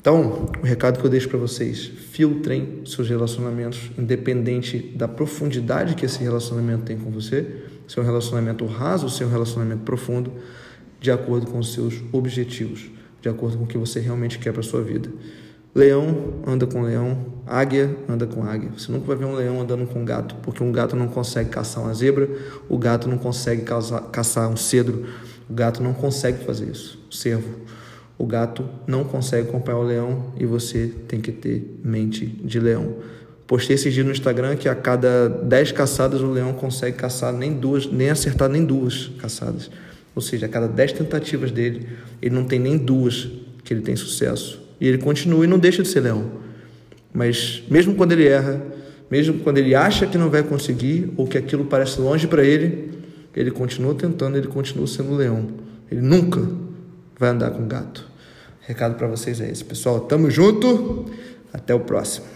Então, 0.00 0.50
o 0.62 0.66
recado 0.66 0.98
que 0.98 1.04
eu 1.04 1.10
deixo 1.10 1.28
para 1.28 1.38
vocês: 1.38 1.86
filtrem 2.10 2.82
seus 2.86 3.08
relacionamentos, 3.08 3.90
independente 3.98 4.78
da 4.78 5.06
profundidade 5.06 5.94
que 5.94 6.06
esse 6.06 6.22
relacionamento 6.22 6.84
tem 6.84 6.96
com 6.96 7.10
você, 7.10 7.64
se 7.86 7.98
é 7.98 8.02
um 8.02 8.04
relacionamento 8.04 8.64
raso, 8.64 9.08
se 9.10 9.22
é 9.22 9.26
um 9.26 9.30
relacionamento 9.30 9.82
profundo, 9.82 10.32
de 11.00 11.10
acordo 11.10 11.46
com 11.46 11.58
os 11.58 11.72
seus 11.74 12.02
objetivos, 12.12 12.90
de 13.20 13.28
acordo 13.28 13.58
com 13.58 13.64
o 13.64 13.66
que 13.66 13.76
você 13.76 14.00
realmente 14.00 14.38
quer 14.38 14.52
para 14.52 14.62
sua 14.62 14.82
vida. 14.82 15.10
Leão 15.74 16.34
anda 16.46 16.66
com 16.66 16.82
leão, 16.82 17.33
águia 17.46 17.96
anda 18.08 18.26
com 18.26 18.44
águia. 18.44 18.70
Você 18.76 18.90
nunca 18.90 19.06
vai 19.06 19.16
ver 19.16 19.24
um 19.24 19.34
leão 19.34 19.60
andando 19.60 19.86
com 19.86 20.00
um 20.00 20.04
gato, 20.04 20.34
porque 20.42 20.62
um 20.62 20.72
gato 20.72 20.96
não 20.96 21.08
consegue 21.08 21.50
caçar 21.50 21.82
uma 21.82 21.94
zebra, 21.94 22.28
o 22.68 22.78
gato 22.78 23.08
não 23.08 23.18
consegue 23.18 23.62
caçar 24.12 24.48
um 24.48 24.56
cedro, 24.56 25.06
o 25.48 25.54
gato 25.54 25.82
não 25.82 25.92
consegue 25.92 26.44
fazer 26.44 26.70
isso. 26.70 26.98
O 27.10 27.14
cervo, 27.14 27.48
o 28.16 28.26
gato 28.26 28.68
não 28.86 29.04
consegue 29.04 29.48
acompanhar 29.48 29.78
o 29.78 29.82
leão 29.82 30.32
e 30.38 30.46
você 30.46 30.92
tem 31.08 31.20
que 31.20 31.32
ter 31.32 31.78
mente 31.82 32.26
de 32.26 32.60
leão. 32.60 32.96
Postei 33.46 33.74
esses 33.74 33.92
dias 33.92 34.06
no 34.06 34.12
Instagram 34.12 34.56
que 34.56 34.68
a 34.68 34.74
cada 34.74 35.28
10 35.28 35.72
caçadas 35.72 36.22
o 36.22 36.30
leão 36.30 36.54
consegue 36.54 36.96
caçar 36.96 37.32
nem 37.32 37.52
duas, 37.52 37.86
nem 37.86 38.08
acertar 38.08 38.48
nem 38.48 38.64
duas 38.64 39.10
caçadas. 39.18 39.70
Ou 40.14 40.22
seja, 40.22 40.46
a 40.46 40.48
cada 40.48 40.66
10 40.66 40.92
tentativas 40.92 41.50
dele, 41.50 41.86
ele 42.22 42.34
não 42.34 42.44
tem 42.44 42.58
nem 42.58 42.78
duas 42.78 43.28
que 43.62 43.74
ele 43.74 43.82
tem 43.82 43.96
sucesso. 43.96 44.62
E 44.80 44.88
ele 44.88 44.98
continua 44.98 45.44
e 45.44 45.46
não 45.46 45.58
deixa 45.58 45.82
de 45.82 45.88
ser 45.88 46.00
leão. 46.00 46.43
Mas 47.14 47.62
mesmo 47.70 47.94
quando 47.94 48.10
ele 48.10 48.26
erra, 48.26 48.60
mesmo 49.08 49.38
quando 49.38 49.58
ele 49.58 49.74
acha 49.74 50.04
que 50.04 50.18
não 50.18 50.28
vai 50.28 50.42
conseguir 50.42 51.12
ou 51.16 51.28
que 51.28 51.38
aquilo 51.38 51.64
parece 51.66 52.00
longe 52.00 52.26
para 52.26 52.42
ele, 52.42 52.92
ele 53.34 53.52
continua 53.52 53.94
tentando, 53.94 54.36
ele 54.36 54.48
continua 54.48 54.86
sendo 54.88 55.14
leão. 55.14 55.46
Ele 55.90 56.00
nunca 56.00 56.42
vai 57.16 57.30
andar 57.30 57.52
com 57.52 57.66
gato. 57.68 58.04
Recado 58.60 58.96
para 58.96 59.06
vocês 59.06 59.40
é 59.40 59.48
esse, 59.48 59.64
pessoal. 59.64 60.00
Tamo 60.00 60.28
junto. 60.28 61.04
Até 61.52 61.72
o 61.72 61.80
próximo. 61.80 62.26